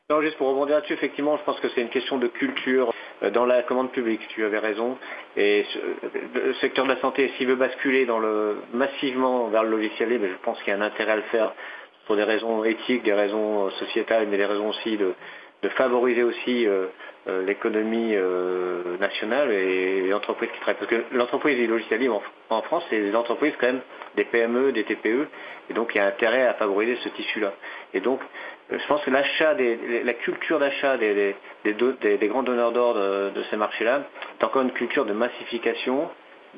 [0.08, 2.92] Non, juste pour rebondir là-dessus, effectivement, je pense que c'est une question de culture
[3.24, 4.96] euh, dans la commande publique, tu avais raison.
[5.36, 5.66] Et
[6.32, 8.06] le secteur de la santé, s'il veut basculer
[8.72, 11.52] massivement vers le logiciel je pense qu'il y a un intérêt à le faire
[12.06, 15.12] pour des raisons éthiques, des raisons sociétales, mais des raisons aussi de,
[15.70, 16.86] favoriser aussi euh, euh,
[17.26, 18.14] l'économie
[19.00, 20.78] nationale et les entreprises qui travaillent.
[20.78, 23.80] Parce que l'entreprise du logiciel libre en, France, c'est des entreprises quand même,
[24.16, 25.28] des PME, des TPE,
[25.70, 27.52] et donc il y a intérêt à favoriser ce tissu-là.
[27.94, 28.20] Et donc,
[28.70, 31.34] je pense que l'achat, la culture d'achat des,
[32.22, 34.02] grands donneurs d'ordre de, ces marchés-là
[34.38, 36.08] est encore une culture de massification,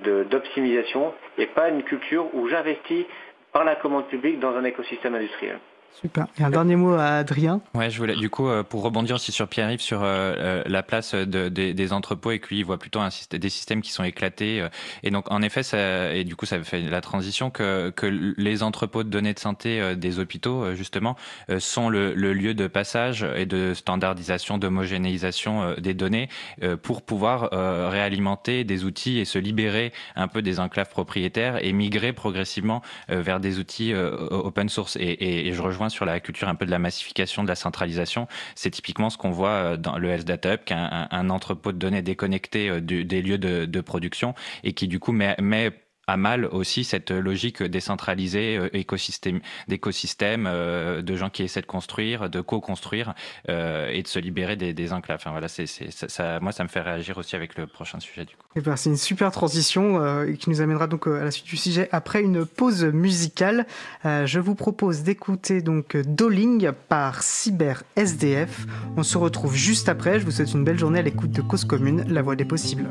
[0.02, 3.04] d'optimisation, et pas une culture où j'investis
[3.52, 5.58] par la commande publique dans un écosystème industriel.
[6.00, 6.26] Super.
[6.38, 7.60] Et un dernier mot à Adrien.
[7.74, 10.84] Ouais, je voulais du coup euh, pour rebondir aussi sur Pierre-Yves sur euh, euh, la
[10.84, 14.66] place de, des entrepôts et que il voit plutôt un, des systèmes qui sont éclatés
[15.02, 18.62] et donc en effet ça et du coup ça fait la transition que que les
[18.62, 21.16] entrepôts de données de santé des hôpitaux justement
[21.58, 26.28] sont le, le, lieu de passage et de standardisation, d'homogénéisation des données
[26.82, 27.50] pour pouvoir
[27.90, 33.40] réalimenter des outils et se libérer un peu des enclaves propriétaires et migrer progressivement vers
[33.40, 36.70] des outils open source et, et, et je rejoins sur la culture un peu de
[36.70, 38.26] la massification, de la centralisation.
[38.56, 41.72] C'est typiquement ce qu'on voit euh, dans le Health Data Hub, qui est un, entrepôt
[41.72, 45.36] de données déconnecté euh, des lieux de, production et qui du coup met
[46.08, 52.40] à mal aussi cette logique décentralisée, écosystème, d'écosystème, de gens qui essaient de construire, de
[52.40, 53.14] co-construire
[53.48, 55.20] et de se libérer des, des enclaves.
[55.20, 58.34] Enfin, voilà, c'est, ça, moi, ça me fait réagir aussi avec le prochain sujet du
[58.34, 58.42] coup.
[58.56, 61.88] Eh ben, c'est une super transition qui nous amènera donc à la suite du sujet
[61.92, 63.66] après une pause musicale.
[64.04, 68.66] je vous propose d'écouter donc Dolling par Cyber SDF.
[68.96, 70.20] On se retrouve juste après.
[70.20, 72.88] Je vous souhaite une belle journée à l'écoute de Cause Commune, la voix des possibles.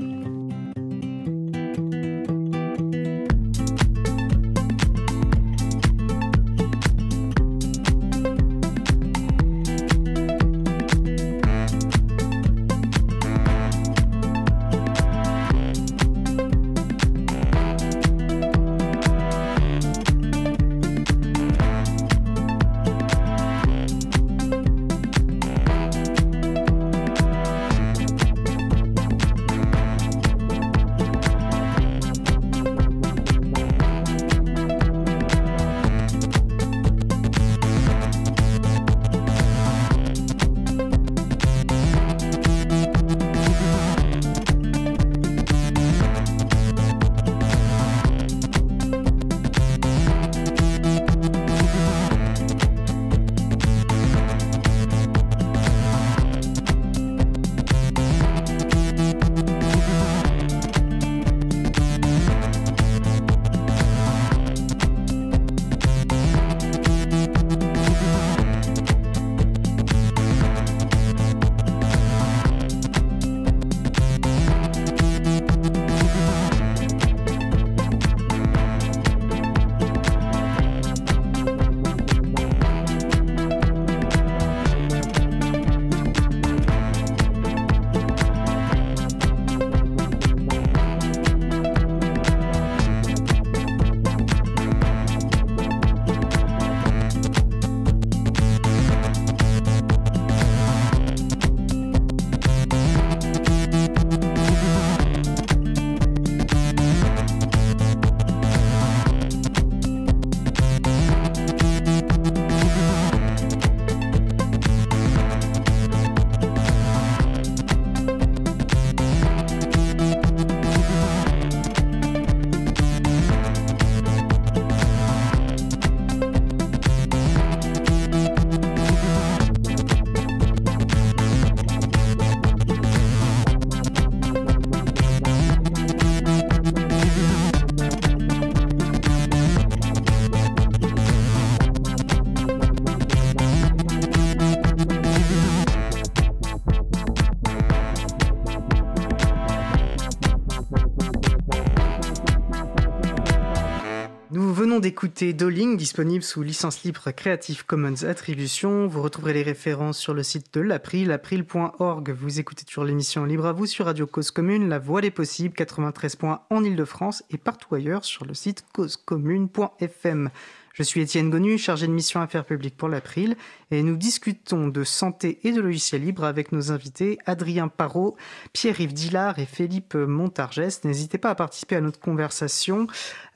[155.07, 158.87] Doling, disponible sous licence libre Creative Commons Attribution.
[158.87, 162.11] Vous retrouverez les références sur le site de l'April, april.org.
[162.11, 165.55] Vous écoutez toujours l'émission Libre à vous sur Radio Cause Commune, La Voix des Possibles,
[165.55, 170.29] 93 points en Ile-de-France et partout ailleurs sur le site causecommune.fm.
[170.77, 173.35] Je suis Étienne Gonu, chargé de mission Affaires publiques pour l'April,
[173.71, 178.15] et nous discutons de santé et de logiciels libres avec nos invités Adrien Parot,
[178.53, 180.83] Pierre-Yves Dillard et Philippe Montargès.
[180.83, 182.85] N'hésitez pas à participer à notre conversation.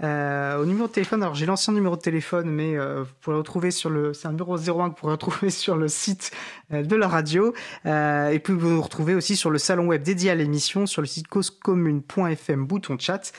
[0.04, 3.38] Euh, au numéro de téléphone, alors j'ai l'ancien numéro de téléphone, mais euh, vous pourrez
[3.38, 6.30] retrouver sur le, c'est un numéro 01 que vous pourrez retrouver sur le site
[6.72, 7.56] euh, de la radio,
[7.88, 11.02] euh, et puis vous nous retrouvez aussi sur le salon web dédié à l'émission, sur
[11.02, 13.32] le site causecommune.fm, bouton chat.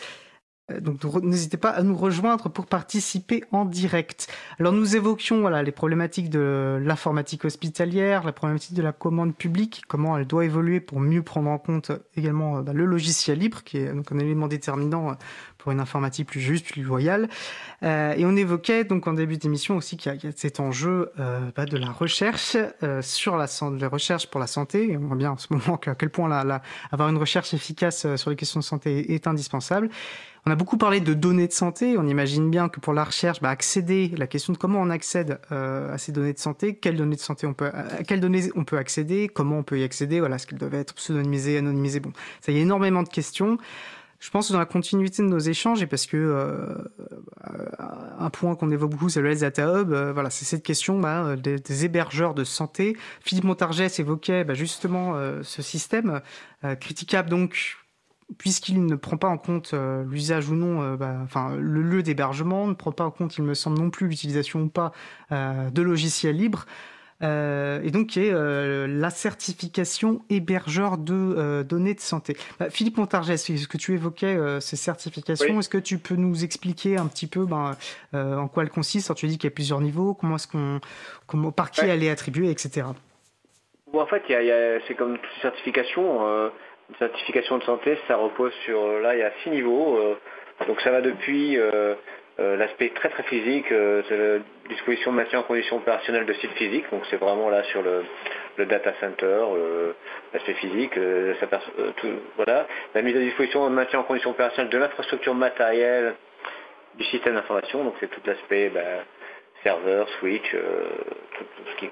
[0.70, 4.28] Euh, donc n'hésitez pas à nous rejoindre pour participer en direct.
[4.60, 10.16] Alors nous évoquions les problématiques de l'informatique hospitalière, la problématique de la commande publique, comment
[10.16, 13.78] elle doit évoluer pour mieux prendre en compte également euh, bah, le logiciel libre qui
[13.78, 15.14] est un élément déterminant euh,
[15.62, 17.28] pour une informatique plus juste, plus loyale.
[17.84, 21.50] Euh, et on évoquait donc en début d'émission aussi qu'il y, a cet enjeu euh,
[21.54, 24.98] bah, de la recherche euh, sur la santé, recherche pour la santé.
[25.00, 28.06] On voit bien en ce moment à quel point la, la, avoir une recherche efficace
[28.16, 29.88] sur les questions de santé est indispensable.
[30.44, 31.96] On a beaucoup parlé de données de santé.
[31.96, 35.38] On imagine bien que pour la recherche, bah, accéder, la question de comment on accède
[35.52, 38.50] euh, à ces données de santé, quelles données de santé on peut, à quelles données
[38.56, 42.00] on peut accéder, comment on peut y accéder, voilà, ce qu'elles doivent être pseudonymisées, anonymisées.
[42.00, 43.56] Bon, ça y a énormément de questions.
[44.22, 46.76] Je pense dans la continuité de nos échanges, et parce que euh,
[48.20, 51.00] un point qu'on évoque beaucoup, c'est le Health Data Hub, euh, voilà, c'est cette question
[51.00, 52.96] bah, des, des, hébergeurs de santé.
[53.20, 56.20] Philippe Montargès évoquait bah, justement euh, ce système
[56.62, 57.82] euh, critiquable donc
[58.38, 62.02] puisqu'il ne prend pas en compte euh, l'usage ou non, euh, bah, enfin le lieu
[62.02, 64.92] d'hébergement, ne prend pas en compte, il me semble non plus, l'utilisation ou pas
[65.30, 66.66] euh, de logiciels libres.
[67.22, 72.36] Et donc qui est la certification hébergeur de données de santé.
[72.58, 76.96] Bah, Philippe Montargès, est-ce que tu évoquais ces certifications Est-ce que tu peux nous expliquer
[76.96, 77.76] un petit peu ben,
[78.12, 79.14] en quoi elles consistent?
[79.14, 80.80] Tu as dit qu'il y a plusieurs niveaux, comment est-ce qu'on,
[81.26, 82.86] comment, par qui elle est attribuée, etc.
[83.92, 84.22] Bon, en fait,
[84.88, 86.26] c'est comme toutes les certifications.
[86.26, 89.98] une certification de santé, ça repose sur, là, il y a six niveaux.
[90.66, 91.94] donc ça va depuis euh,
[92.56, 96.52] l'aspect très très physique, euh, c'est la disposition de maintien en condition opérationnelle de sites
[96.52, 98.04] physiques, donc c'est vraiment là sur le,
[98.66, 99.44] data center,
[100.32, 101.34] l'aspect physique, euh,
[102.36, 102.66] voilà.
[102.94, 106.14] La mise à disposition de maintien en condition opérationnelle de l'infrastructure matérielle
[106.96, 109.00] du système d'information, donc c'est tout l'aspect ben,
[109.62, 111.90] serveur, switch, tout, ce qui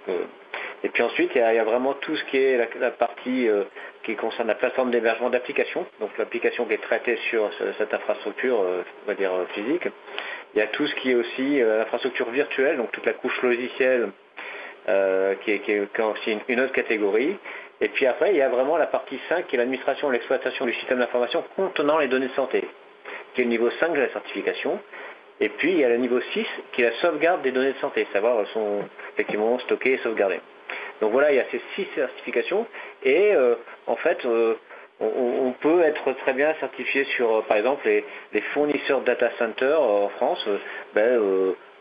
[0.83, 3.65] et puis ensuite, il y, a, vraiment tout ce qui est la, partie euh,
[4.03, 8.83] qui concerne la plateforme d'hébergement d'applications, donc l'application qui est traitée sur cette infrastructure, euh,
[9.05, 9.89] on va dire, euh, physique.
[10.55, 14.11] Il y a tout ce qui est aussi l'infrastructure virtuelle, donc toute la couche logicielle,
[15.45, 17.37] qui, est, aussi une, autre catégorie.
[17.81, 20.67] Et puis après, il y a vraiment la partie 5 qui est l'administration et l'exploitation
[20.67, 22.65] du système d'information contenant les données de santé,
[23.35, 24.81] qui est le niveau 5 de la certification.
[25.41, 27.79] Et puis, il y a le niveau 6 qui est la sauvegarde des données de
[27.79, 28.85] santé, savoir elles sont
[29.15, 30.41] effectivement stockées et sauvegardées.
[31.01, 32.67] Donc voilà, il y a ces six certifications
[33.03, 33.55] et euh,
[33.87, 34.55] en fait, euh,
[35.01, 40.11] on, peut être très bien certifié sur, euh, par exemple, les, fournisseurs data center en
[40.11, 40.47] France,
[40.95, 41.19] ben,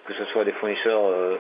[0.06, 1.38] que ce soit des fournisseurs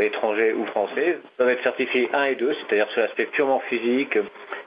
[0.00, 4.18] étrangers ou français, peuvent être certifiés 1 et 2, c'est-à-dire sur l'aspect purement physique,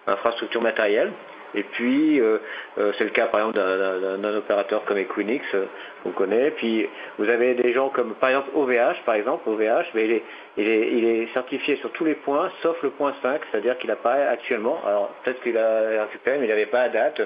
[0.06, 1.12] infrastructure matérielle.
[1.56, 2.38] Et puis, euh,
[2.78, 5.66] euh, c'est le cas par exemple d'un opérateur comme Equinix, euh,
[6.06, 6.52] on connaît.
[6.52, 6.88] Puis,
[7.18, 10.22] vous avez des gens comme par exemple OVH, par exemple, OVH, mais
[10.58, 14.80] il est, certifié sur tous les points, sauf le point 5, c'est-à-dire qu'il apparaît actuellement,
[14.86, 17.22] alors peut-être qu'il a récupéré, mais il n'avait pas à date,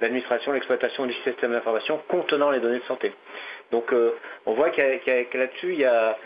[0.00, 3.12] l'administration, l'exploitation du système d'information contenant les données de santé.
[3.70, 3.92] Donc,
[4.46, 4.80] on voit que
[5.38, 6.16] là-dessus, il y a,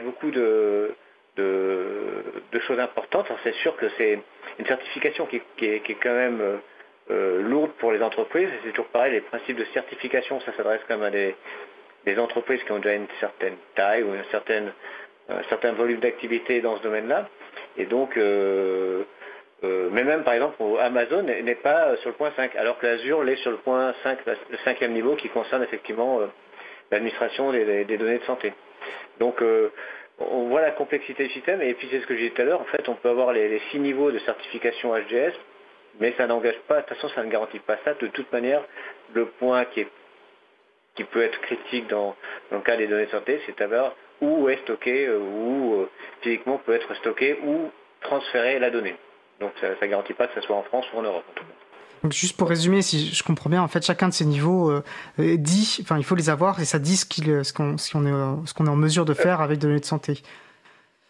[0.00, 0.94] beaucoup de,
[1.36, 3.30] choses importantes.
[3.42, 4.18] c'est sûr que c'est
[4.58, 6.60] une certification qui, est quand même
[7.10, 8.48] euh, lourde pour les entreprises.
[8.64, 12.72] C'est toujours pareil, les principes de certification, ça s'adresse quand même à des, entreprises qui
[12.72, 17.28] ont déjà une certaine taille ou un certain volume d'activité dans ce domaine-là.
[17.76, 19.02] Et donc, euh,
[19.64, 23.22] euh, mais même par exemple, Amazon n'est pas sur le point 5, alors que l'Azure
[23.22, 26.20] l'est sur le point 5, le cinquième niveau qui concerne effectivement
[26.90, 28.54] l'administration des, données de santé.
[29.20, 29.42] Donc,
[30.18, 32.44] on voit la complexité du système, et puis c'est ce que j'ai dit tout à
[32.46, 35.34] l'heure, en fait, on peut avoir les, les six niveaux de certification HDS
[36.00, 37.94] mais ça n'engage pas, de toute façon, ça ne garantit pas ça.
[37.94, 38.62] De toute manière,
[39.14, 39.84] le point qui,
[41.04, 42.16] peut être critique dans,
[42.50, 45.90] le cas des données de santé, c'est savoir où est stocké, euh, où euh,
[46.22, 47.70] physiquement peut être stocké, ou
[48.00, 48.96] transférer la donnée.
[49.40, 51.24] Donc ça ne garantit pas que ce soit en France ou en Europe.
[52.02, 54.82] Donc juste pour résumer, si je comprends bien, en fait, chacun de ces niveaux euh,
[55.18, 57.06] dit, enfin, il faut les avoir et ça dit ce
[57.52, 60.20] qu'on est, est en mesure de faire avec des données de santé.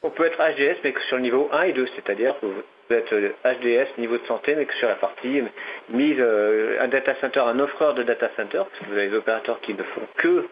[0.02, 2.36] On peut être HDS, mais que sur le niveau 1 et 2, c'est-à-dire
[2.88, 3.14] peut être
[3.44, 5.42] HDS, niveau de santé, mais que sur la partie
[5.88, 9.16] mise, euh, un data center, un offreur de data center, parce que vous avez des
[9.16, 10.46] opérateurs qui ne font que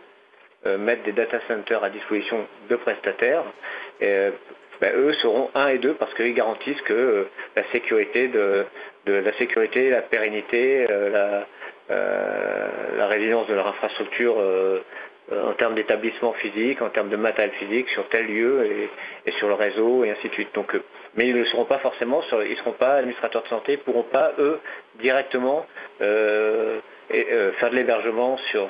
[0.67, 3.45] euh, mettre des data centers à disposition de prestataires,
[4.01, 7.25] ben, eux seront 1 et 2 parce qu'ils garantissent que euh,
[7.55, 8.31] la sécurité
[9.07, 11.47] la sécurité, la pérennité, la,
[13.07, 14.37] résilience de leur infrastructure
[15.31, 18.89] euh, en termes d'établissement physique, en termes de matériel physique sur tel lieu
[19.25, 20.53] et, sur le réseau et ainsi de suite.
[20.55, 20.83] Donc, euh,
[21.15, 23.83] mais ils ne seront pas forcément, ils ne seront pas administrateurs de santé, ils ne
[23.83, 24.61] pourront pas eux
[25.01, 25.67] directement
[26.01, 28.69] euh, faire de l'hébergement sur,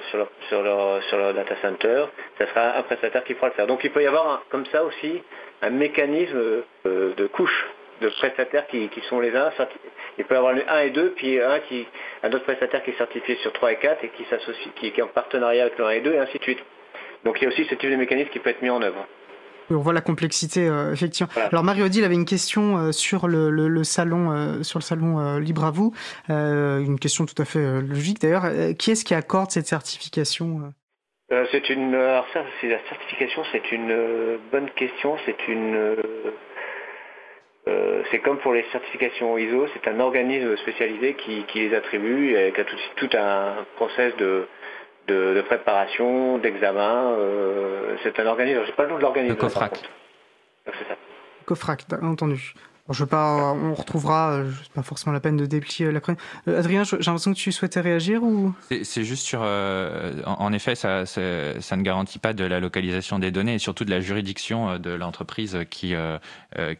[0.53, 2.07] leur, data center.
[2.39, 3.67] Ça sera un prestataire qui pourra le faire.
[3.67, 5.23] Donc il peut y avoir comme ça aussi
[5.63, 7.67] un mécanisme de couche
[8.03, 9.51] de prestataires qui, sont les uns.
[10.19, 11.87] Il peut y avoir le 1 et 2, puis un, qui,
[12.23, 15.03] un autre prestataire qui est certifié sur 3 et 4 et qui, s'associe, qui, est
[15.03, 16.63] en partenariat avec le 1 et 2, et ainsi de suite.
[17.25, 19.07] Donc il y a aussi ce type de mécanisme qui peut être mis en œuvre.
[19.75, 21.33] On voit la complexité, euh, effectivement.
[21.51, 25.71] Alors Mario-Odile avait une question euh, sur le, salon, euh, sur le salon Libre à
[25.71, 25.93] vous,
[26.29, 28.45] une question tout à fait logique d'ailleurs.
[28.79, 30.73] qui est-ce qui accorde cette certification
[31.51, 35.17] C'est une, alors ça, c'est la certification, c'est une bonne question.
[35.27, 35.97] C'est une,
[37.69, 42.53] euh, c'est comme pour les certifications ISO, c'est un organisme spécialisé qui, les attribue et
[42.53, 42.65] qui a
[42.97, 44.49] tout, un process de,
[45.43, 47.13] préparation, d'examen.
[47.19, 49.35] Euh, c'est un organisme, je sais pas le nom de l'organisme.
[49.35, 49.79] Le COFRAC.
[50.67, 50.97] C'est ça.
[51.47, 52.55] COFRAC, entendu.
[52.91, 56.21] Je veux pas, on retrouvera, euh, c'est pas forcément la peine de déplier la chronique.
[56.49, 58.53] Euh, Adrien, j'ai l'impression que tu souhaitais réagir ou?
[58.83, 63.31] C'est juste sur, euh, en, effet, ça, ça, ne garantit pas de la localisation des
[63.31, 65.95] données et surtout de la juridiction de l'entreprise qui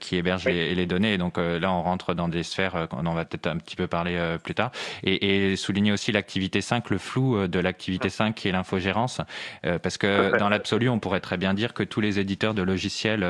[0.01, 1.15] qui héberge les, données.
[1.15, 3.87] Et donc là, on rentre dans des sphères on en va peut-être un petit peu
[3.87, 4.71] parler plus tard.
[5.03, 9.21] Et, et souligner aussi l'activité 5, le flou de l'activité 5 qui est l'infogérance,
[9.83, 13.25] parce que dans l'absolu, on pourrait très bien dire que tous les éditeurs de logiciels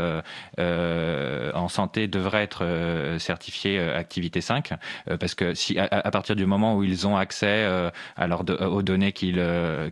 [0.58, 4.72] en santé devraient être euh, certifiés euh, activité 5
[5.08, 7.68] euh, parce que si à, partir du moment où ils ont accès
[8.18, 9.42] aux données qu'ils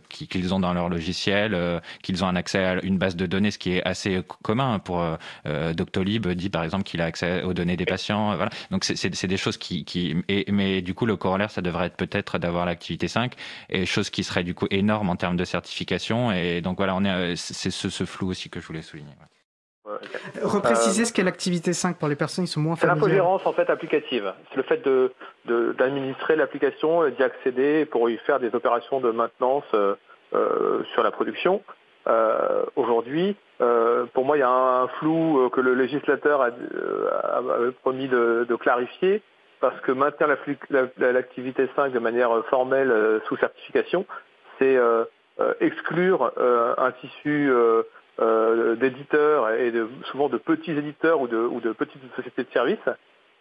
[0.09, 3.57] qu'ils ont dans leur logiciel, qu'ils ont un accès à une base de données, ce
[3.57, 5.03] qui est assez commun pour
[5.45, 8.35] Doctolib dit par exemple qu'il a accès aux données des patients.
[8.35, 8.51] Voilà.
[8.71, 10.15] Donc c'est des choses qui, qui
[10.49, 13.33] mais du coup le corollaire ça devrait être peut-être d'avoir l'activité 5
[13.69, 17.03] et chose qui serait du coup énorme en termes de certification et donc voilà on
[17.03, 19.11] est c'est ce, ce, flou aussi que je voulais souligner.
[20.43, 23.03] Repréciser ce qu'est l'activité 5 pour les personnes qui sont moins familières.
[23.03, 24.31] C'est l'infogérance en fait applicative.
[24.49, 25.11] C'est le fait de,
[25.77, 29.95] d'administrer l'application, d'y accéder pour y faire des opérations de maintenance euh,
[30.33, 31.63] euh, sur la production.
[32.07, 33.35] Euh, aujourd'hui,
[34.13, 36.51] pour moi, il y a un, flou que le législateur a,
[37.81, 39.21] promis de, clarifier
[39.59, 40.35] parce que maintenir
[40.97, 44.07] l'activité 5 de manière formelle sous certification,
[44.57, 44.79] c'est
[45.59, 47.51] exclure un tissu
[48.21, 52.51] euh, d'éditeurs et de, souvent de petits éditeurs ou de, ou de petites sociétés de
[52.51, 52.89] services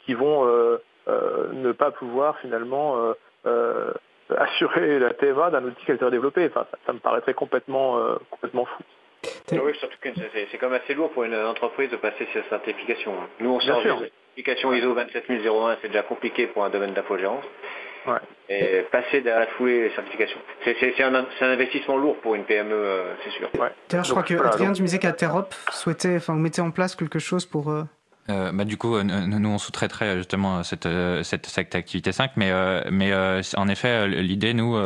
[0.06, 0.78] qui vont euh,
[1.08, 2.96] euh, ne pas pouvoir finalement
[4.36, 6.46] assurer la TMA d'un outil qu'elle a développé.
[6.46, 8.00] Enfin, ça, me paraîtrait complètement,
[8.30, 8.82] complètement fou.
[9.52, 10.08] Oui, surtout que
[10.50, 13.12] c'est quand même assez lourd pour une entreprise de passer cette certification.
[13.40, 17.44] Nous, on sort une certification ISO 27001, c'est déjà compliqué pour un domaine d'infogérance.
[18.48, 20.38] Et passer derrière la foulée les certifications.
[20.64, 23.48] C'est un, investissement lourd pour une PME, euh, c'est sûr.
[23.88, 27.18] D'ailleurs, je crois que Adrien du musée qu'Aterop souhaitait, enfin, vous mettez en place quelque
[27.18, 27.70] chose pour.
[27.70, 27.84] Euh,
[28.30, 32.32] euh, bah, du coup, euh, nous, on sous-traiterait justement cette, euh, cette, cette, activité 5,
[32.36, 32.52] mais,
[32.90, 33.12] mais
[33.56, 34.76] en effet, l'idée, nous,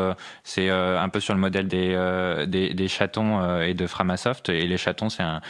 [0.42, 4.48] c'est un peu sur le modèle des, des, des chatons et de Framasoft.
[4.48, 5.40] Et les chatons, c'est un,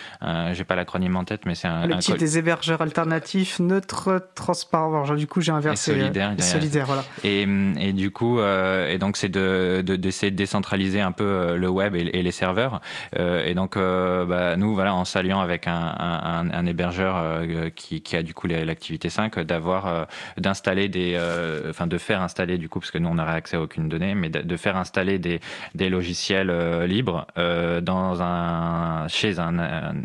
[0.53, 1.86] j'ai pas l'acronyme en tête, mais c'est un.
[1.86, 5.05] Le des hébergeurs alternatifs, neutres, transparents.
[5.05, 5.92] Genre, du coup, j'ai inversé.
[5.92, 6.34] Et solidaire.
[6.36, 7.05] Et, solidaire voilà.
[7.22, 11.95] Et, et, du coup, et donc, c'est de, d'essayer de, décentraliser un peu le web
[11.95, 12.80] et, les serveurs.
[13.16, 17.42] et donc, bah, nous, voilà, en s'alliant avec un, un, un hébergeur
[17.74, 20.05] qui qui, a du coup l'activité 5, d'avoir, euh,
[20.39, 23.57] d'installer des, euh, enfin de faire installer du coup, parce que nous on n'aurait accès
[23.57, 25.41] à aucune donnée, mais de, faire installer des,
[25.74, 29.55] des logiciels euh, libres dans un, chez un,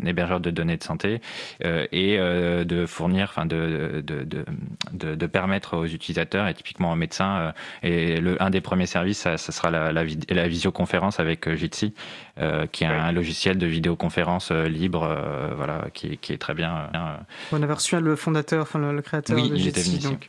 [0.04, 1.20] hébergeur de données de santé
[1.62, 7.52] et de fournir, enfin de de, de, de, permettre aux utilisateurs et typiquement aux médecins,
[7.82, 11.94] et le, un des premiers services, ça, sera la, la, la, visioconférence avec Jitsi,
[12.72, 15.16] qui est un logiciel de vidéoconférence libre,
[15.56, 16.90] voilà, qui, qui, est très bien.
[17.52, 20.28] On avait reçu le fondateur, enfin le, créateur de Jitsi, donc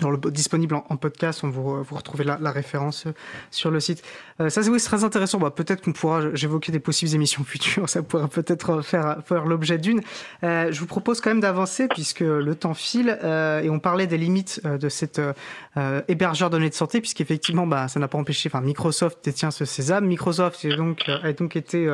[0.00, 3.12] dans le, disponible en, podcast, on vous, vous retrouvez la, la, référence euh,
[3.50, 4.02] sur le site.
[4.40, 5.38] Euh, ça, c'est oui, très intéressant.
[5.38, 9.78] Bah, peut-être qu'on pourra, j'évoquais des possibles émissions futures, ça pourrait peut-être faire, faire l'objet
[9.78, 10.00] d'une.
[10.44, 14.06] Euh, je vous propose quand même d'avancer puisque le temps file euh, et on parlait
[14.06, 18.08] des limites euh, de cet euh, hébergeur de données de santé, puisqu'effectivement, bah, ça n'a
[18.08, 18.48] pas empêché.
[18.48, 20.06] Enfin, Microsoft détient ce Sésame.
[20.06, 21.88] Microsoft a donc, a donc été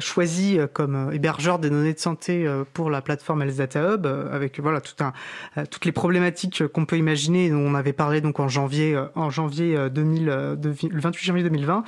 [0.00, 4.80] choisi comme hébergeur des données de santé pour la plateforme Health Data Hub, avec voilà
[4.80, 9.30] toutes les problématiques qu'on peut imaginer, dont on avait parlé donc en janvier, euh, en
[9.30, 11.84] janvier 2000, euh, le 28 janvier 2020.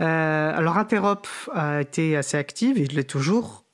[0.00, 3.64] Euh, alors Interop a été assez active, et il l'est toujours,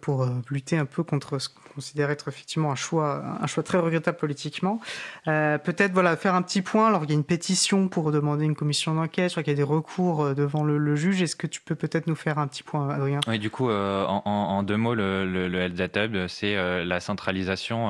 [0.00, 4.18] pour lutter un peu contre ce considère être effectivement un choix, un choix très regrettable
[4.18, 4.80] politiquement.
[5.28, 6.88] Euh, peut-être voilà faire un petit point.
[6.88, 9.30] Alors il y a une pétition pour demander une commission d'enquête.
[9.30, 11.22] Je crois qu'il y a des recours euh, devant le, juge.
[11.22, 13.20] Est-ce que tu peux peut-être nous faire un petit point, Adrien?
[13.26, 16.54] Oui, du coup, euh, en, deux mots, le, le, Data Hub, c'est
[16.84, 17.88] la centralisation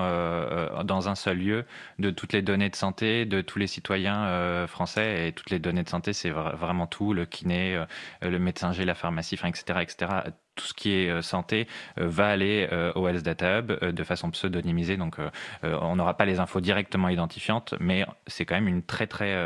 [0.85, 1.65] dans un seul lieu
[1.99, 5.83] de toutes les données de santé de tous les citoyens français et toutes les données
[5.83, 7.83] de santé, c'est vraiment tout, le kiné,
[8.21, 11.67] le médecin G, la pharmacie, etc., etc tout ce qui est euh, santé
[11.99, 14.97] euh, va aller euh, au Health Data Hub de façon pseudonymisée.
[14.97, 15.17] Donc,
[15.63, 19.37] on n'aura pas les infos directement identifiantes, mais c'est quand même une très très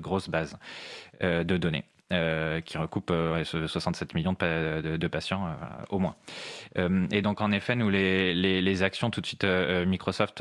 [0.00, 0.58] grosse base
[1.20, 1.84] de données.
[2.12, 3.10] Euh, qui recoupe
[3.66, 5.50] 67 euh, millions de, patients euh,
[5.88, 6.16] au moins.
[6.76, 10.40] et donc en effet, nous les, actions tout de suite Microsoft,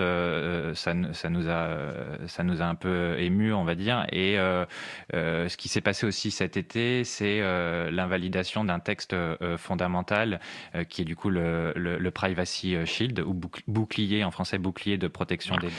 [0.73, 1.77] ça, nous a
[2.27, 4.05] ça nous a un peu ému, on va dire.
[4.11, 4.35] Et
[5.13, 7.39] ce qui s'est passé aussi cet été, c'est
[7.91, 9.15] l'invalidation d'un texte
[9.55, 10.41] fondamental
[10.89, 15.69] qui est du coup le, Privacy Shield ou bouclier en français bouclier de protection des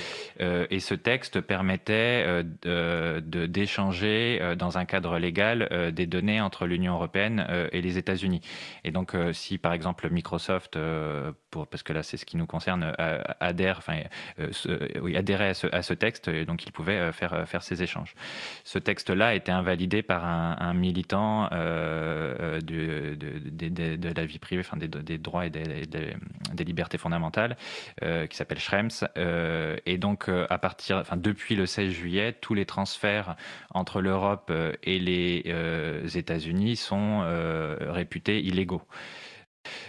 [0.71, 7.81] et ce texte permettait d'échanger dans un cadre légal des données entre l'Union européenne et
[7.81, 8.41] les États-Unis.
[8.85, 10.79] Et donc, si par exemple Microsoft,
[11.51, 12.95] parce que là c'est ce qui nous concerne,
[13.41, 14.01] adhère, enfin,
[15.01, 18.15] oui, adhérait à ce, texte, donc il pouvait faire, faire ces échanges.
[18.65, 23.17] Ce texte-là a été invalidé par un, militant de,
[24.17, 27.57] la vie privée, enfin, des, droits et des, des libertés fondamentales,
[28.01, 29.09] qui s'appelle Schrems.
[29.87, 33.37] et donc, à partir, enfin, depuis le 16 juillet, tous les transferts
[33.71, 35.64] entre l'Europe euh, et les euh,
[36.17, 38.83] États-Unis sont euh, réputés illégaux.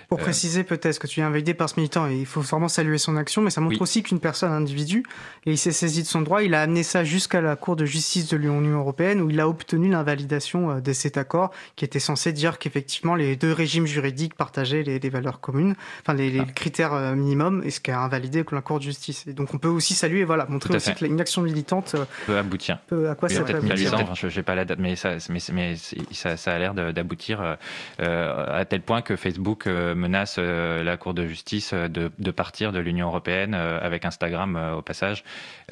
[0.08, 2.68] Pour euh, préciser peut-être que tu es invalidé par ce militant, et il faut vraiment
[2.68, 5.04] saluer son action, mais ça montre aussi qu'une personne, un individu,
[5.46, 7.86] et il s'est saisi de son droit, il a amené ça jusqu'à la Cour de
[7.86, 12.00] justice de l'Union européenne, où il a obtenu l'invalidation euh, de cet accord, qui était
[12.00, 16.46] censé dire qu'effectivement les deux régimes juridiques partageaient les, valeurs communes, enfin les, ah.
[16.54, 19.26] critères euh, minimums, et ce qui a invalidé la Cour de justice.
[19.28, 21.96] Et donc on peut aussi saluer, voilà, montrer aussi qu'une action militante
[22.26, 22.80] peut aboutir.
[23.10, 25.76] à quoi ça peut aboutir Je n'ai pas la date, mais ça, mais,
[26.12, 27.58] ça, ça a l'air d'aboutir
[28.00, 32.80] à tel point que Facebook menace euh, la Cour de justice euh, de, partir de
[32.80, 35.24] l'Union européenne euh, avec Instagram au passage.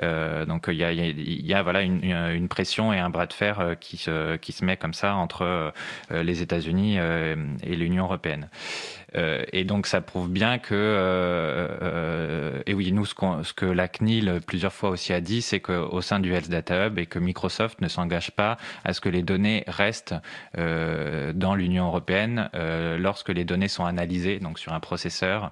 [0.02, 4.52] donc il y a, voilà une, pression et un bras de fer qui se, qui
[4.52, 5.74] se met comme ça entre
[6.12, 8.50] les États-Unis et l'Union européenne.
[9.16, 13.66] Euh, et donc ça prouve bien que, euh, euh, et oui, nous, ce, ce, que
[13.66, 17.06] la CNIL plusieurs fois aussi a dit, c'est qu'au sein du Health Data Hub et
[17.06, 20.16] que Microsoft ne s'engage pas à ce que les données restent
[20.56, 22.50] dans l'Union européenne
[23.00, 25.52] lorsque les données sont analysées, donc sur un processeur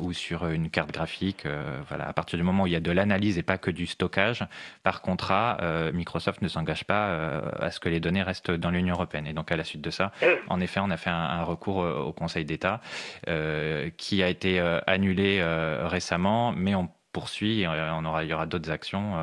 [0.00, 1.46] ou sur une carte graphique.
[1.88, 3.86] voilà, à partir du moment où il y a de l'analyse et pas que du
[3.86, 4.44] stockage,
[4.82, 5.58] par contrat,
[5.92, 9.26] Microsoft ne s'engage pas à ce que les données restent dans l'Union européenne.
[9.26, 10.12] Et donc à la suite de ça,
[10.48, 12.89] en effet, on a fait un, un recours au Conseil d'État euh,
[13.96, 18.46] qui a été euh, annulé euh, récemment, mais on poursuit, on aura, il y aura
[18.46, 19.14] d'autres actions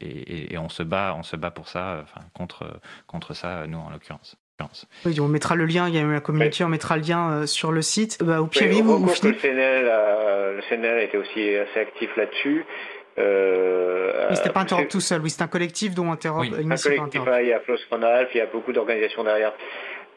[0.00, 3.90] et, on se bat, on se bat pour ça, enfin, contre, contre ça, nous en
[3.90, 4.36] l'occurrence.
[5.04, 7.72] Oui, on mettra le lien, il y a la communauté, on mettra le lien sur
[7.72, 8.22] le site.
[8.22, 12.16] Bah, au pire, oui, vous, le, CNL a, le CNL a été aussi assez actif
[12.16, 12.64] là-dessus.
[13.18, 16.40] Euh, c'était pas Interop tout seul, oui, c'est un collectif dont Interop.
[16.40, 16.48] Oui.
[16.48, 19.52] Un collectif, il y a Flos il y a beaucoup d'organisations derrière.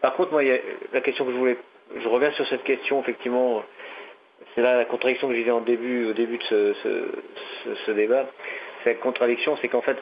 [0.01, 0.59] Par contre, moi, il y a
[0.93, 1.57] la question que je voulais
[1.97, 3.63] je reviens sur cette question, effectivement,
[4.53, 6.73] c'est là la contradiction que je disais au début de
[7.85, 8.25] ce, débat.
[8.83, 9.97] Cette contradiction, c'est qu'en fait,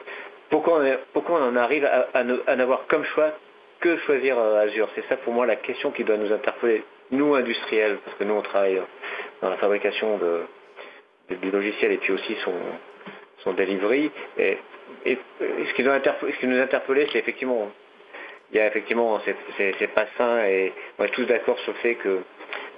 [0.50, 2.24] pourquoi on, en arrive à,
[2.56, 3.32] n'avoir comme choix
[3.80, 4.88] que choisir euh, Azure?
[4.94, 8.34] C'est ça pour moi la question qui doit nous interpeller, nous industriels, parce que nous
[8.34, 8.80] on travaille
[9.42, 10.20] dans la fabrication
[11.28, 12.54] du logiciel et puis aussi son,
[13.38, 14.10] son delivery.
[14.38, 14.58] Et,
[15.06, 15.98] ce, qui doit
[16.42, 17.70] nous interpeller, c'est effectivement
[18.54, 19.20] il y a effectivement,
[19.56, 22.20] c'est pas sain et on est tous d'accord sur le fait que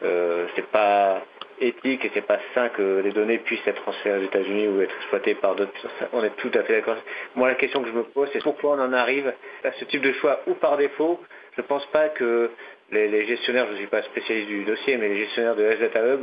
[0.02, 1.22] euh, c'est pas
[1.60, 4.94] éthique et c'est pas sain que les données puissent être transférées aux États-Unis ou être
[4.96, 5.72] exploitées par d'autres.
[6.14, 6.96] On est tout à fait d'accord.
[7.34, 9.32] Moi, la question que je me pose, c'est pourquoi on en arrive
[9.64, 11.20] à ce type de choix ou par défaut?
[11.56, 12.50] Je ne pense pas que
[12.90, 16.20] les, gestionnaires, je ne suis pas spécialiste du dossier, mais les gestionnaires de SData Hub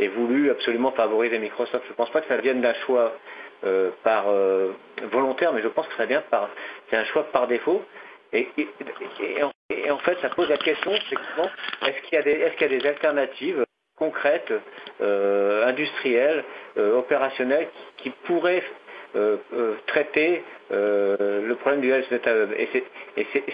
[0.00, 1.84] aient voulu absolument favoriser Microsoft.
[1.86, 3.12] Je ne pense pas que ça vienne d'un choix
[3.64, 4.72] euh, par euh,
[5.10, 6.48] volontaire, mais je pense que ça vient par,
[6.90, 7.82] c'est un choix par défaut.
[8.34, 13.64] Et, en, fait, ça pose la question, est-ce qu'il y, a des alternatives
[13.96, 14.52] concrètes,
[15.00, 16.44] euh, industrielles,
[16.76, 18.64] euh, opérationnelles, qui, pourraient
[19.14, 19.36] euh,
[19.86, 22.68] traiter le problème du health data hub Et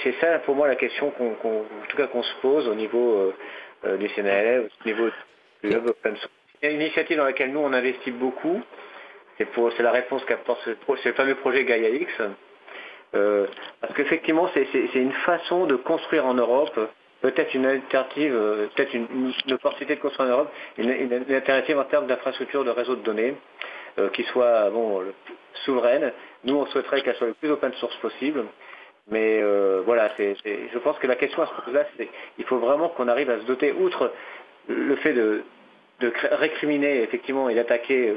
[0.02, 3.32] c'est ça, pour moi, la question qu'on, se pose au niveau
[3.98, 5.10] du CNLF, au niveau
[5.62, 6.32] du hub open source.
[6.62, 8.62] Une initiative dans laquelle nous, on investit beaucoup.
[9.38, 10.70] C'est, la réponse qu'apporte ce,
[11.08, 12.12] le fameux projet Gaia-X
[13.14, 13.46] euh,
[13.80, 16.78] parce qu'effectivement, c'est une façon de construire en Europe,
[17.22, 22.06] peut-être une alternative, euh, peut-être une, opportunité de construire en Europe, une, alternative en termes
[22.06, 23.34] d'infrastructure de réseau de données,
[23.98, 25.02] euh, qui soit bon,
[25.64, 26.12] souveraine.
[26.44, 28.44] Nous, on souhaiterait qu'elle soit le plus open source possible.
[29.10, 29.42] Mais
[29.86, 32.08] voilà, je pense que la question à ce moment là c'est
[32.38, 34.12] il faut vraiment qu'on arrive à se doter, outre
[34.68, 35.42] le fait de,
[35.98, 38.14] de récriminer effectivement et d'attaquer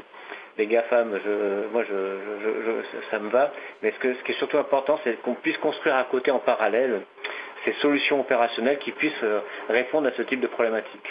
[0.58, 1.20] les GAFAM,
[1.72, 1.84] moi,
[3.10, 3.52] ça me va.
[3.82, 7.02] Mais ce, ce qui est surtout important, c'est qu'on puisse construire à côté, en parallèle,
[7.66, 9.40] ces solutions opérationnelles qui puissent euh,
[9.70, 11.08] répondre à ce type de problématique.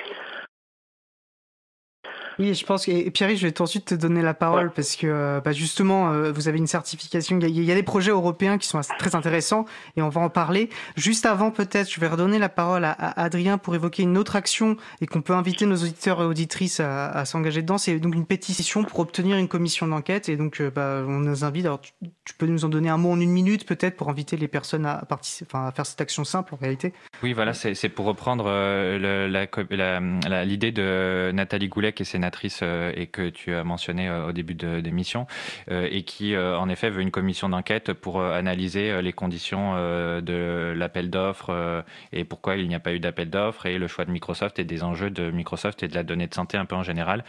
[2.39, 4.97] Oui, je pense que Pierre, je vais tout de suite te donner la parole parce
[4.97, 7.39] que euh, bah, justement, euh, vous avez une certification.
[7.41, 9.65] Il y, a, des projets européens qui sont très intéressants
[9.97, 10.71] et on va en parler.
[10.97, 14.77] Juste avant, peut-être, je vais redonner la parole à, Adrien pour évoquer une autre action
[15.01, 17.79] et qu'on peut inviter nos auditeurs et auditrices à, s'engager dedans.
[17.79, 21.45] C'est donc une pétition pour obtenir une commission d'enquête et donc euh, bah, on nous
[21.45, 21.67] invite.
[21.67, 24.49] Alors, tu, peux nous en donner un mot en une minute peut-être pour inviter les
[24.49, 26.93] personnes à participer, enfin, à faire cette action simple en réalité.
[27.23, 28.45] Oui, voilà, c'est pour reprendre
[30.45, 35.27] l'idée de Nathalie Goulet et sénatrice et que tu as mentionné au début de l'émission,
[35.69, 41.85] et qui en effet veut une commission d'enquête pour analyser les conditions de l'appel d'offres
[42.13, 44.65] et pourquoi il n'y a pas eu d'appel d'offres et le choix de Microsoft et
[44.65, 47.25] des enjeux de Microsoft et de la donnée de santé un peu en général.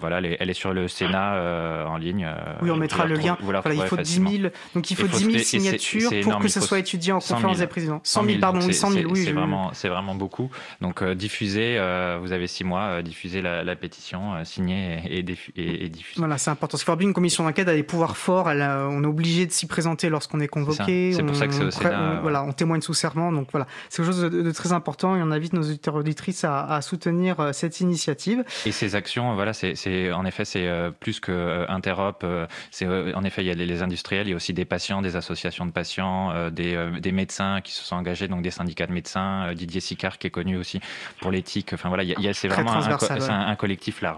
[0.00, 2.28] voilà, elle est, sur le Sénat en ligne.
[2.60, 3.38] oui, on mettra le lien.
[3.40, 6.78] Voilà, il faut 10 000, donc il faut, 10 000 signatures pour que ce soit
[6.78, 8.00] étudié en conférence des présidents.
[8.02, 9.24] 100 000, pardon, oui, 100 000, oui.
[9.24, 10.50] C'est vraiment, vraiment beaucoup.
[10.82, 11.78] Donc diffusez,
[12.20, 15.24] vous avez 6 mois, diffusez la, pétition, signez et,
[15.56, 16.18] et, et, diffusez.
[16.18, 16.78] Voilà, c'est important.
[16.78, 20.08] Faut une commission d'enquête a des pouvoirs forts, elle on est obligé de s'y présenter
[20.08, 21.12] lorsqu'on est convoqué.
[21.12, 22.20] C'est pour ça que c'est au Sénat.
[22.22, 25.30] voilà, on témoigne sous serment, donc voilà, c'est quelque chose de, très important et on
[25.30, 28.44] invite nos auditeurs auditrices à, soutenir euh, cette initiative.
[28.64, 32.24] Et ces actions, voilà, c'est en effet c'est euh, plus que euh, Interop.
[32.70, 35.16] C'est en effet il y a les, industriels, il y a aussi des patients, des
[35.16, 39.52] associations de patients, des, des, médecins qui se sont engagés, donc des syndicats de médecins.
[39.54, 40.80] Didier Sicard qui est connu aussi
[41.20, 41.72] pour l'éthique.
[41.72, 44.15] Enfin voilà, il y a, c'est vraiment un, un collectif large.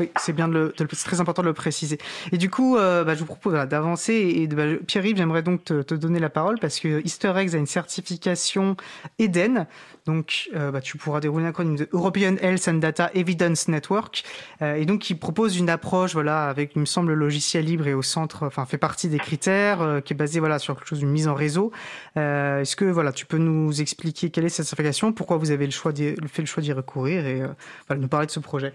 [0.00, 0.72] Oui, c'est bien de,
[1.04, 1.98] très important de le préciser.
[2.32, 4.14] Et du coup, euh, bah, je vous propose d'avancer.
[4.14, 7.66] Et bah, Pierre-Yves, j'aimerais donc te, donner la parole parce que Easter Eggs a une
[7.66, 8.76] certification
[9.18, 9.66] Eden.
[10.06, 14.24] Donc, euh, bah, tu pourras dérouler un acronyme de European Health and Data Evidence Network.
[14.62, 17.86] Euh, et donc, qui propose une approche, voilà, avec, il me semble, le logiciel libre
[17.86, 21.00] et au centre, enfin, fait partie des critères, qui est basé, voilà, sur quelque chose
[21.00, 21.70] d'une mise en réseau.
[22.16, 25.72] Est-ce que, voilà, tu peux nous expliquer quelle est cette certification, pourquoi vous avez le
[25.72, 27.42] fait le choix d'y recourir et
[27.96, 28.72] nous parler de ce projet?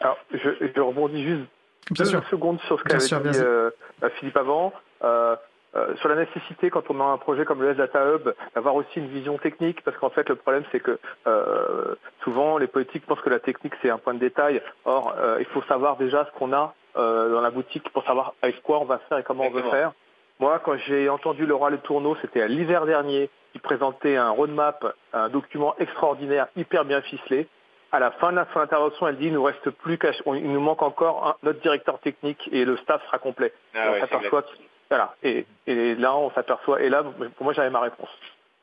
[0.00, 1.46] Alors, je, je rebondis juste
[1.90, 3.70] deux secondes sur ce qu'avait dit euh,
[4.02, 4.72] euh, Philippe avant.
[5.02, 5.36] Euh,
[5.76, 8.98] euh, sur la nécessité, quand on a un projet comme le S-Data Hub, d'avoir aussi
[8.98, 11.94] une vision technique, parce qu'en fait, le problème, c'est que euh,
[12.24, 14.62] souvent, les politiques pensent que la technique, c'est un point de détail.
[14.86, 18.60] Or, euh, il faut savoir déjà ce qu'on a dans la boutique pour savoir avec
[18.60, 19.92] quoi on va faire et comment on veut faire.
[20.40, 24.84] Moi, quand j'ai entendu Laura Le Tourneau, c'était à l'hiver dernier, qui présentait un roadmap,
[25.12, 27.46] un document extraordinaire, hyper bien ficelé
[27.92, 30.60] à la fin de son intervention, elle dit il nous reste plus qu'à, il nous
[30.60, 33.52] manque encore notre directeur technique et le staff sera complet.
[33.74, 34.44] Ah on s'aperçoit,
[34.90, 35.14] voilà.
[35.22, 36.82] Et, là, on s'aperçoit.
[36.82, 38.08] Et là, pour moi, j'avais ma réponse.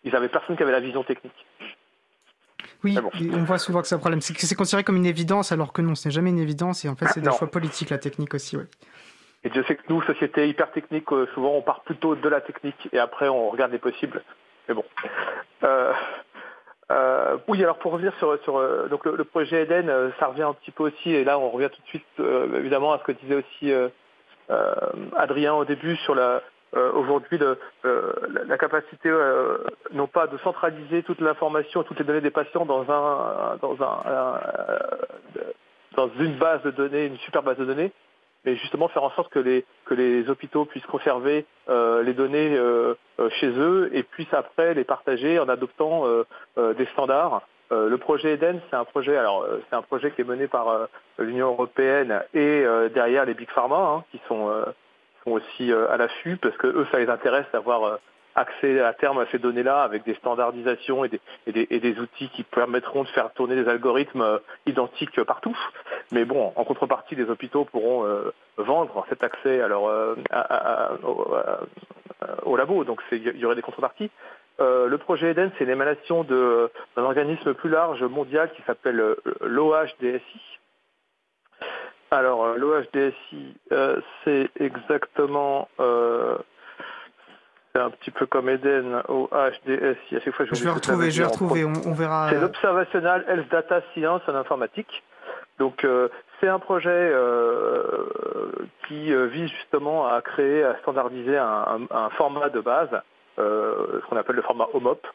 [0.03, 1.45] Ils avaient personne qui avait la vision technique.
[2.83, 2.97] Oui,
[3.33, 4.21] on voit souvent que c'est un problème.
[4.21, 6.85] C'est que c'est considéré comme une évidence, alors que non, ce n'est jamais une évidence.
[6.85, 8.57] Et en fait, c'est des choix politiques, la technique aussi.
[8.57, 8.65] Ouais.
[9.43, 12.41] Et je sais que nous, société hyper technique, euh, souvent on part plutôt de la
[12.41, 14.23] technique et après on regarde les possibles.
[14.67, 14.83] Mais bon.
[15.63, 15.93] Euh,
[16.91, 18.29] euh, oui, alors pour revenir sur,
[18.59, 21.49] euh, donc le, projet Eden, euh, ça revient un petit peu aussi, et là on
[21.49, 23.73] revient tout de suite évidemment à ce que disait aussi
[25.17, 26.41] Adrien au début sur la
[26.73, 27.39] aujourd'hui
[28.47, 29.09] la capacité
[29.93, 34.39] non pas de centraliser toute l'information, toutes les données des patients dans un dans un,
[35.95, 37.91] dans une base de données, une super base de données,
[38.45, 42.55] mais justement faire en sorte que les, que les hôpitaux puissent conserver euh, les données
[42.55, 46.03] euh, euh, chez eux et puissent après les partager en adoptant
[46.57, 47.41] des standards.
[47.71, 50.87] le projet Eden, c'est un projet, alors c'est un projet qui est mené par
[51.17, 54.49] l'Union européenne et derrière les big pharma hein, qui sont,
[55.23, 57.99] sont aussi à l'affût parce que eux ça les intéresse d'avoir
[58.35, 62.43] accès à terme à ces données-là avec des standardisations et des, et, des, outils qui
[62.43, 65.57] permettront de faire tourner des algorithmes euh, identiques partout.
[66.11, 70.15] Mais bon, en contrepartie, les hôpitaux pourront euh, vendre cet accès alors euh,
[72.43, 74.11] au, labo, donc il y aurait des contreparties.
[74.59, 80.41] le projet Eden, c'est l'émanation d'un organisme plus large mondial qui s'appelle l'OHDSI.
[82.11, 83.57] Alors, l'OHDSI,
[84.23, 85.67] c'est exactement
[87.79, 90.15] un petit peu comme Eden au HDSI.
[90.15, 92.29] À chaque fois, je, vais retrouver, je vais retrouver, on, verra.
[92.29, 95.03] C'est l'Observational Health Data Science en informatique.
[95.59, 97.83] Donc, euh, c'est un projet euh,
[98.87, 102.89] qui euh, vise justement à créer, à standardiser un, format de base,
[103.37, 105.05] ce qu'on appelle le format HOMOP,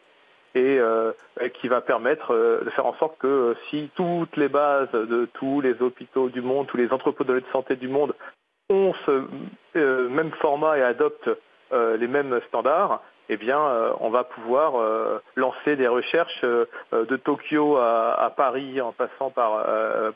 [0.55, 0.80] et
[1.61, 2.34] qui va permettre
[2.64, 6.66] de faire en sorte que si toutes les bases de tous les hôpitaux du monde,
[6.66, 8.14] tous les entrepôts de santé du monde
[8.68, 9.24] ont ce
[10.09, 11.30] même format et adoptent
[11.72, 13.01] euh, les mêmes standards,
[13.33, 18.91] eh bien, euh, on va pouvoir euh, lancer des recherches de Tokyo à, Paris en
[18.91, 19.64] passant par,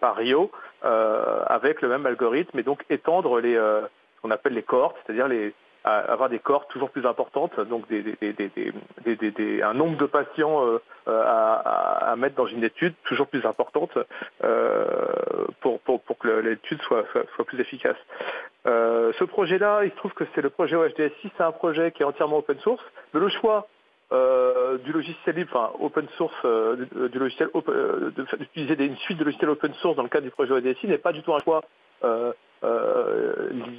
[0.01, 0.51] par Rio
[0.83, 5.55] avec le même algorithme et donc étendre les, ce qu'on appelle les cohortes, c'est-à-dire les,
[5.85, 12.17] avoir des cohortes toujours plus importantes, donc des, des, un nombre de patients à, à,
[12.17, 13.93] mettre dans une étude toujours plus importante
[15.61, 17.05] pour, pour, pour, que l'étude soit,
[17.35, 17.97] soit, plus efficace.
[18.67, 22.03] Euh, ce projet-là, il se trouve que c'est le projet OHDS6, c'est un projet qui
[22.03, 22.83] est entièrement open source,
[23.13, 23.69] mais le choix
[24.13, 27.51] euh, du logiciel libre, enfin open source, euh, du, logiciel
[28.39, 31.13] d'utiliser une suite de logiciels open source dans le cadre du projet OHDS6 n'est pas
[31.13, 31.63] du tout un choix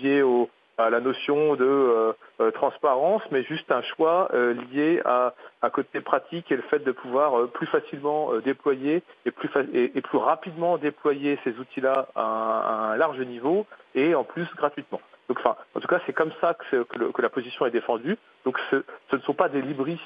[0.02, 2.16] lié au, à la notion de
[2.54, 4.30] transparence, mais juste un choix
[4.72, 9.50] lié à un côté pratique et le fait de pouvoir plus facilement déployer et plus,
[9.74, 15.02] et, plus rapidement déployer ces outils-là à, un large niveau et en plus gratuitement.
[15.28, 16.86] Donc, enfin, en tout cas, c'est comme ça que,
[17.22, 18.18] la position est défendue.
[18.46, 18.78] Donc, ce,
[19.12, 20.02] ne sont pas des libristes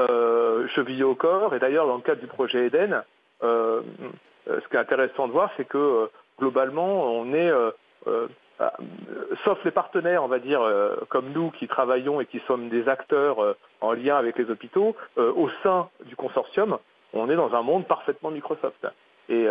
[0.00, 1.54] euh, chevillés au corps.
[1.54, 3.02] Et d'ailleurs, dans le cadre du projet Eden,
[3.42, 3.82] euh,
[4.48, 7.52] euh, ce qui est intéressant de voir, c'est que globalement, on est,
[9.44, 10.60] sauf les partenaires, on va dire,
[11.08, 15.48] comme nous qui travaillons et qui sommes des acteurs en lien avec les hôpitaux, au
[15.62, 16.78] sein du consortium,
[17.12, 18.86] on est dans un monde parfaitement Microsoft.
[19.28, 19.46] Et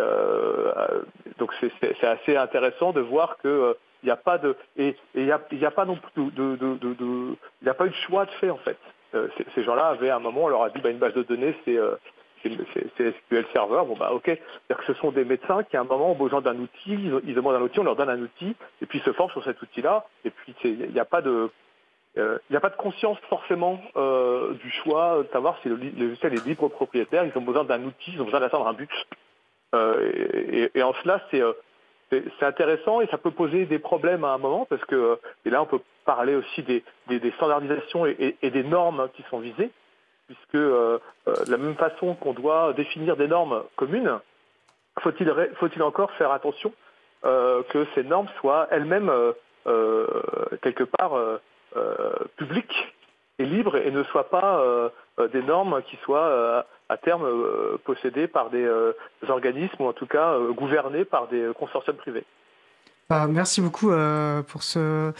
[1.38, 5.32] donc c'est assez intéressant de voir que il n'y a pas de et il n'y
[5.32, 8.58] a, pas non plus de, il n'y a pas eu de choix de fait en
[8.58, 8.76] fait.
[9.14, 11.22] Euh, ces gens-là avaient à un moment, on leur a dit bah, une base de
[11.22, 11.94] données c'est euh,
[12.44, 16.12] SQL Server, bon bah ok, c'est-à-dire que ce sont des médecins qui à un moment
[16.12, 18.98] ont besoin d'un outil, ils, demandent un outil, on leur donne un outil, et puis
[18.98, 21.50] ils se forment sur cet outil-là, et puis il n'y a pas de
[22.16, 23.80] euh, il n'y a pas de conscience forcément
[24.62, 28.12] du choix de savoir si le, logiciel est libre propriétaire, ils ont besoin d'un outil,
[28.12, 28.90] ils ont besoin d'atteindre un but.
[29.74, 31.42] Et, et, en cela, c'est
[32.10, 35.62] c'est intéressant et ça peut poser des problèmes à un moment parce que, et là
[35.62, 36.82] on peut parler aussi des,
[37.36, 39.70] standardisations et, des normes qui sont visées,
[40.26, 40.98] puisque euh,
[41.28, 44.18] euh, de la même façon qu'on doit définir des normes communes,
[45.00, 46.72] faut-il encore faire attention
[47.24, 49.12] euh, que ces normes soient elles-mêmes
[50.62, 51.18] quelque part
[52.36, 52.94] publiques
[53.38, 54.62] et libres et ne soient pas
[55.32, 58.92] des normes qui soient à terme euh, possédés par des, euh,
[59.28, 62.24] organismes ou en tout cas euh, gouvernés par des consortiums privés.
[63.08, 63.92] Bah, merci beaucoup
[64.48, 65.12] pour ce,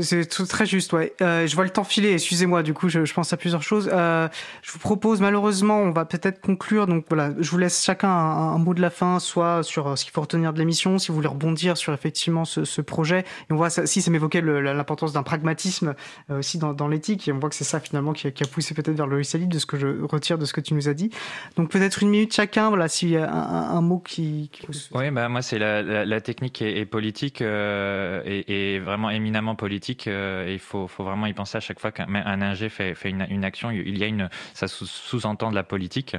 [0.00, 1.12] c'est très juste, ouais.
[1.22, 3.88] Euh, je vois le temps filer, excusez-moi, du coup, je, je, pense à plusieurs choses.
[3.92, 4.28] Euh,
[4.62, 6.88] je vous propose, malheureusement, on va peut-être conclure.
[6.88, 9.96] Donc voilà, je vous laisse chacun un, un mot de la fin, soit sur euh,
[9.96, 13.20] ce qu'il faut retenir de l'émission, si vous voulez rebondir sur effectivement ce, ce projet.
[13.20, 15.94] Et on voit si ça m'évoquait l'importance d'un pragmatisme
[16.28, 17.28] euh, aussi dans, dans l'éthique.
[17.28, 19.48] Et on voit que c'est ça finalement qui qui a poussé peut-être vers le logiciel
[19.48, 21.10] de ce que je retire de ce que tu nous as dit.
[21.56, 24.50] Donc peut-être une minute chacun, voilà, s'il y a un, un, mot qui.
[24.52, 24.66] qui...
[24.92, 29.83] Oui, bah moi c'est la, la, technique et, politique euh, et, et vraiment éminemment politique
[30.06, 33.10] euh, et il faut, faut, vraiment y penser à chaque fois qu'un ingé fait, fait
[33.10, 33.70] une, une, action.
[33.70, 36.16] Il y a une, ça sous-entend de la politique.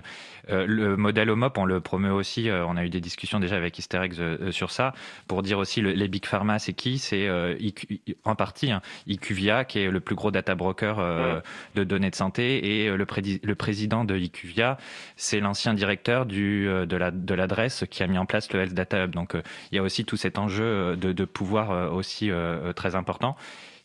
[0.50, 2.50] Euh, le modèle HOMOP, on le promeut aussi.
[2.50, 4.18] Euh, on a eu des discussions déjà avec Hysterex
[4.52, 4.94] sur ça
[5.28, 7.00] pour dire aussi le, les big pharma, c'est qui?
[7.00, 7.28] C'est
[8.24, 10.98] en partie hein, IQVIA qui est le plus gros data broker
[11.76, 13.06] de données de santé et le,
[13.44, 14.78] le président de IQVIA,
[15.16, 18.74] c'est l'ancien directeur du, de l'adresse la, de qui a mis en place le Health
[18.74, 19.12] Data Hub.
[19.12, 19.36] Donc
[19.72, 22.32] il y a aussi tout cet enjeu de, de pouvoir aussi
[22.76, 23.36] très important.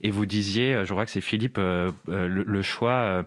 [0.03, 3.23] Et vous disiez, je crois que c'est Philippe, euh, euh, le, choix euh,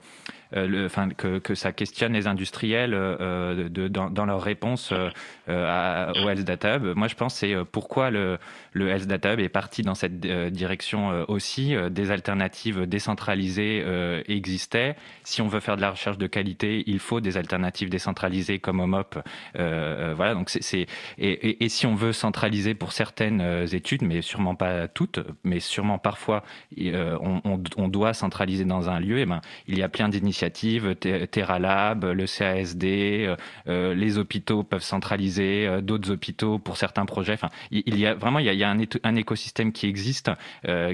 [0.56, 6.76] enfin, que, ça questionne les industriels euh, dans, dans, leur réponse euh, au Health Data
[6.76, 6.96] Hub.
[6.96, 8.38] Moi, je pense c'est pourquoi le,
[8.72, 11.76] le Health Data Hub est parti dans cette direction aussi.
[11.90, 13.84] Des alternatives décentralisées
[14.28, 14.96] existaient.
[15.24, 18.80] Si on veut faire de la recherche de qualité, il faut des alternatives décentralisées comme
[18.80, 19.18] OMOP.
[19.56, 20.88] voilà, donc c'est
[21.18, 26.44] et, si on veut centraliser pour certaines études, mais sûrement pas toutes, mais sûrement parfois,
[26.78, 29.20] on, on, doit centraliser dans un lieu.
[29.20, 33.36] Et ben, il y a plein d'initiatives initiatives, TerraLab, le CASD, euh,
[33.68, 37.34] euh, les hôpitaux peuvent centraliser, euh, d'autres hôpitaux pour certains projets.
[37.34, 40.32] Enfin, il y a vraiment il y a, un, écosystème qui existe,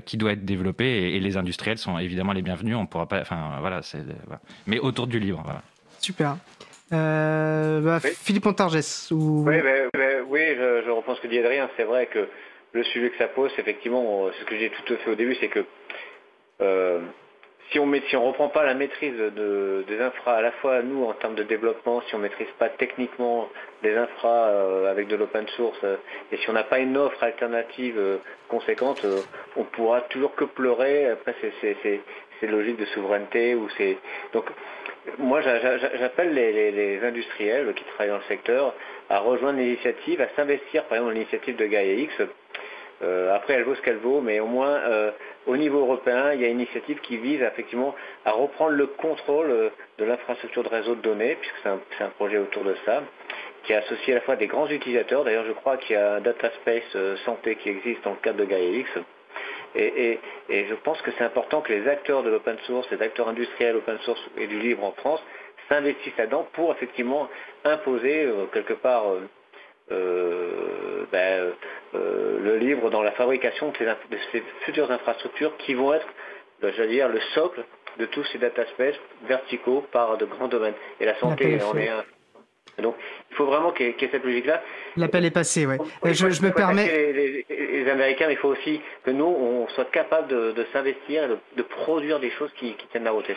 [0.06, 2.76] qui doit être développé, et, les industriels sont évidemment les bienvenus.
[2.76, 4.00] On pourra pas, enfin voilà, c'est
[4.68, 5.44] mais autour du livre.
[6.00, 6.38] Super.
[6.92, 9.12] Bah, Philippe Montargès.
[9.12, 9.46] Ou...
[9.48, 9.56] Oui,
[10.30, 11.70] oui je, reprends ce que dit Adrien.
[11.78, 12.28] C'est vrai que
[12.74, 15.50] le sujet que ça pose, effectivement, c'est ce que j'ai tout fait au début, c'est
[15.50, 15.66] que
[17.72, 21.14] si on ne reprend pas la maîtrise de, des infras, à la fois nous en
[21.14, 23.50] termes de développement, si on ne maîtrise pas techniquement
[23.84, 25.98] les infras euh, avec de l'open source, euh,
[26.32, 28.18] et si on n'a pas une offre alternative euh,
[28.48, 29.06] conséquente,
[29.56, 31.10] on pourra toujours que pleurer.
[31.10, 33.98] Après, c'est logique de souveraineté ou c'est
[34.34, 34.46] donc
[35.18, 38.74] moi j'appelle les, les, industriels qui travaillent dans le secteur
[39.10, 42.14] à rejoindre l'initiative, à s'investir par exemple dans l'initiative de Gaia X.
[43.02, 44.80] après, elle vaut ce qu'elle vaut, mais au moins
[45.50, 49.50] au niveau européen, il y a une initiative qui vise effectivement à reprendre le contrôle
[49.50, 53.02] euh, de l'infrastructure de réseau de données, puisque c'est un, projet autour de ça,
[53.64, 55.24] qui associe à la fois des grands utilisateurs.
[55.24, 58.18] D'ailleurs, je crois qu'il y a un data space euh, santé qui existe dans le
[58.18, 58.90] cadre de GaiaX.
[59.76, 60.20] Et,
[60.50, 63.76] et, je pense que c'est important que les acteurs de l'open source, les acteurs industriels
[63.76, 65.22] open source et du libre en France
[65.70, 67.30] s'investissent là-dedans pour effectivement
[67.64, 69.30] imposer euh, quelque part euh,
[69.90, 71.54] ben,
[71.96, 76.08] euh, le livre dans la fabrication de ces, futures infrastructures qui vont être,
[76.62, 77.64] ben, j'allais dire, le socle
[77.98, 78.96] de tous ces data spaces
[79.28, 80.76] verticaux par de grands domaines.
[81.00, 82.04] Et la santé en est un.
[82.82, 82.96] Donc,
[83.30, 84.62] il faut vraiment qu'il y, ait cette logique-là.
[84.96, 85.76] L'appel est passé, oui.
[86.06, 86.86] Je, me permets.
[86.86, 91.58] Les, les Américains, mais il faut aussi que nous, on soit capable de, s'investir et
[91.58, 93.30] de, produire des choses qui, tiennent la route.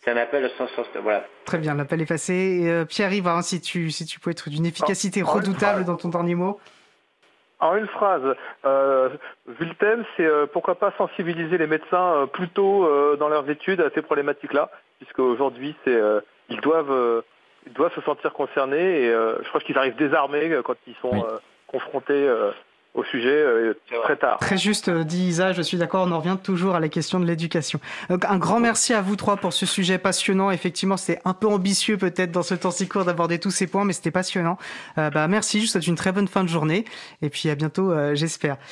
[0.00, 1.24] C'est un appel sens, sens voilà.
[1.44, 2.62] Très bien, l'appel est passé.
[2.64, 6.34] Euh, Pierre-Yves, hein, si, tu, si tu peux être d'une efficacité redoutable dans ton dernier
[6.34, 6.60] mot.
[7.60, 8.22] En une phrase,
[8.64, 9.08] euh,
[9.48, 13.50] vu le thème, c'est euh, pourquoi pas sensibiliser les médecins euh, plus tôt dans leurs
[13.50, 15.98] études à ces problématiques-là, puisque aujourd'hui, c'est
[16.48, 17.24] ils doivent
[17.66, 21.26] ils doivent se sentir concernés et je crois qu'ils arrivent désarmés quand ils sont
[21.66, 22.28] confrontés
[22.98, 24.38] au sujet euh, très tard.
[24.38, 27.20] Très juste euh, dit Isa, je suis d'accord, on en revient toujours à la question
[27.20, 27.80] de l'éducation.
[28.10, 30.50] Donc un grand merci à vous trois pour ce sujet passionnant.
[30.50, 33.84] Effectivement, c'était un peu ambitieux peut-être dans ce temps si court d'aborder tous ces points,
[33.84, 34.58] mais c'était passionnant.
[34.98, 36.84] Euh, bah, merci, je vous souhaite une très bonne fin de journée
[37.22, 38.58] et puis à bientôt, j'espère.